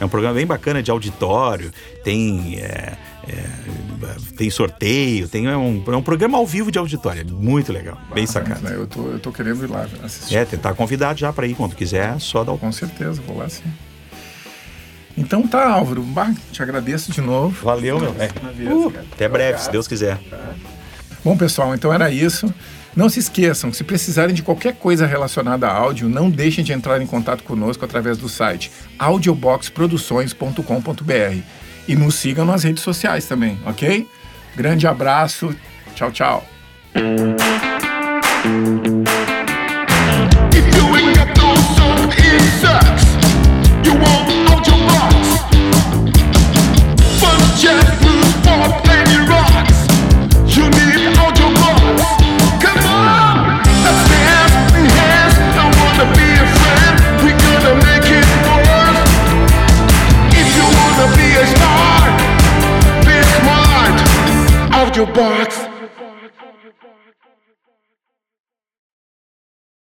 É 0.00 0.04
um 0.04 0.08
programa 0.08 0.34
bem 0.34 0.46
bacana 0.46 0.82
de 0.82 0.90
auditório, 0.90 1.70
tem, 2.02 2.56
é, 2.58 2.96
é, 3.28 4.16
tem 4.36 4.50
sorteio, 4.50 5.28
tem, 5.28 5.46
é, 5.46 5.56
um, 5.56 5.82
é 5.86 5.96
um 5.96 6.02
programa 6.02 6.38
ao 6.38 6.46
vivo 6.46 6.72
de 6.72 6.78
auditório, 6.78 7.24
muito 7.30 7.72
legal, 7.72 7.98
bem 8.12 8.26
sacado. 8.26 8.60
Né? 8.62 8.74
Eu, 8.74 8.86
tô, 8.86 9.08
eu 9.08 9.18
tô 9.18 9.30
querendo 9.30 9.64
ir 9.64 9.70
lá 9.70 9.86
assistir. 10.02 10.36
É, 10.36 10.44
tá 10.44 10.74
convidado 10.74 11.20
já 11.20 11.32
para 11.32 11.46
ir 11.46 11.54
quando 11.54 11.76
quiser, 11.76 12.18
só 12.20 12.42
dar 12.42 12.52
o... 12.52 12.58
Com 12.58 12.72
certeza, 12.72 13.22
vou 13.26 13.38
lá 13.38 13.48
sim. 13.48 13.62
Então 15.16 15.46
tá, 15.46 15.68
Álvaro, 15.68 16.02
bah, 16.02 16.34
te 16.50 16.62
agradeço 16.62 17.12
de 17.12 17.20
novo. 17.20 17.64
Valeu, 17.64 18.00
meu 18.00 18.12
velho. 18.12 18.32
Uh, 18.60 18.92
até 19.12 19.28
breve, 19.28 19.60
se 19.60 19.70
Deus 19.70 19.86
quiser. 19.86 20.18
Bom, 21.22 21.36
pessoal, 21.36 21.74
então 21.74 21.92
era 21.92 22.10
isso. 22.10 22.52
Não 22.96 23.08
se 23.08 23.20
esqueçam, 23.20 23.72
se 23.72 23.84
precisarem 23.84 24.34
de 24.34 24.42
qualquer 24.42 24.74
coisa 24.74 25.06
relacionada 25.06 25.66
a 25.66 25.74
áudio, 25.74 26.08
não 26.08 26.28
deixem 26.28 26.62
de 26.62 26.72
entrar 26.72 27.00
em 27.00 27.06
contato 27.06 27.42
conosco 27.42 27.84
através 27.84 28.18
do 28.18 28.28
site 28.28 28.70
audioboxproduções.com.br 28.98 31.61
e 31.86 31.94
nos 31.94 32.14
sigam 32.16 32.44
nas 32.44 32.64
redes 32.64 32.82
sociais 32.82 33.26
também, 33.26 33.58
ok? 33.64 34.06
Grande 34.56 34.86
abraço, 34.86 35.54
tchau, 35.94 36.10
tchau. 36.10 36.46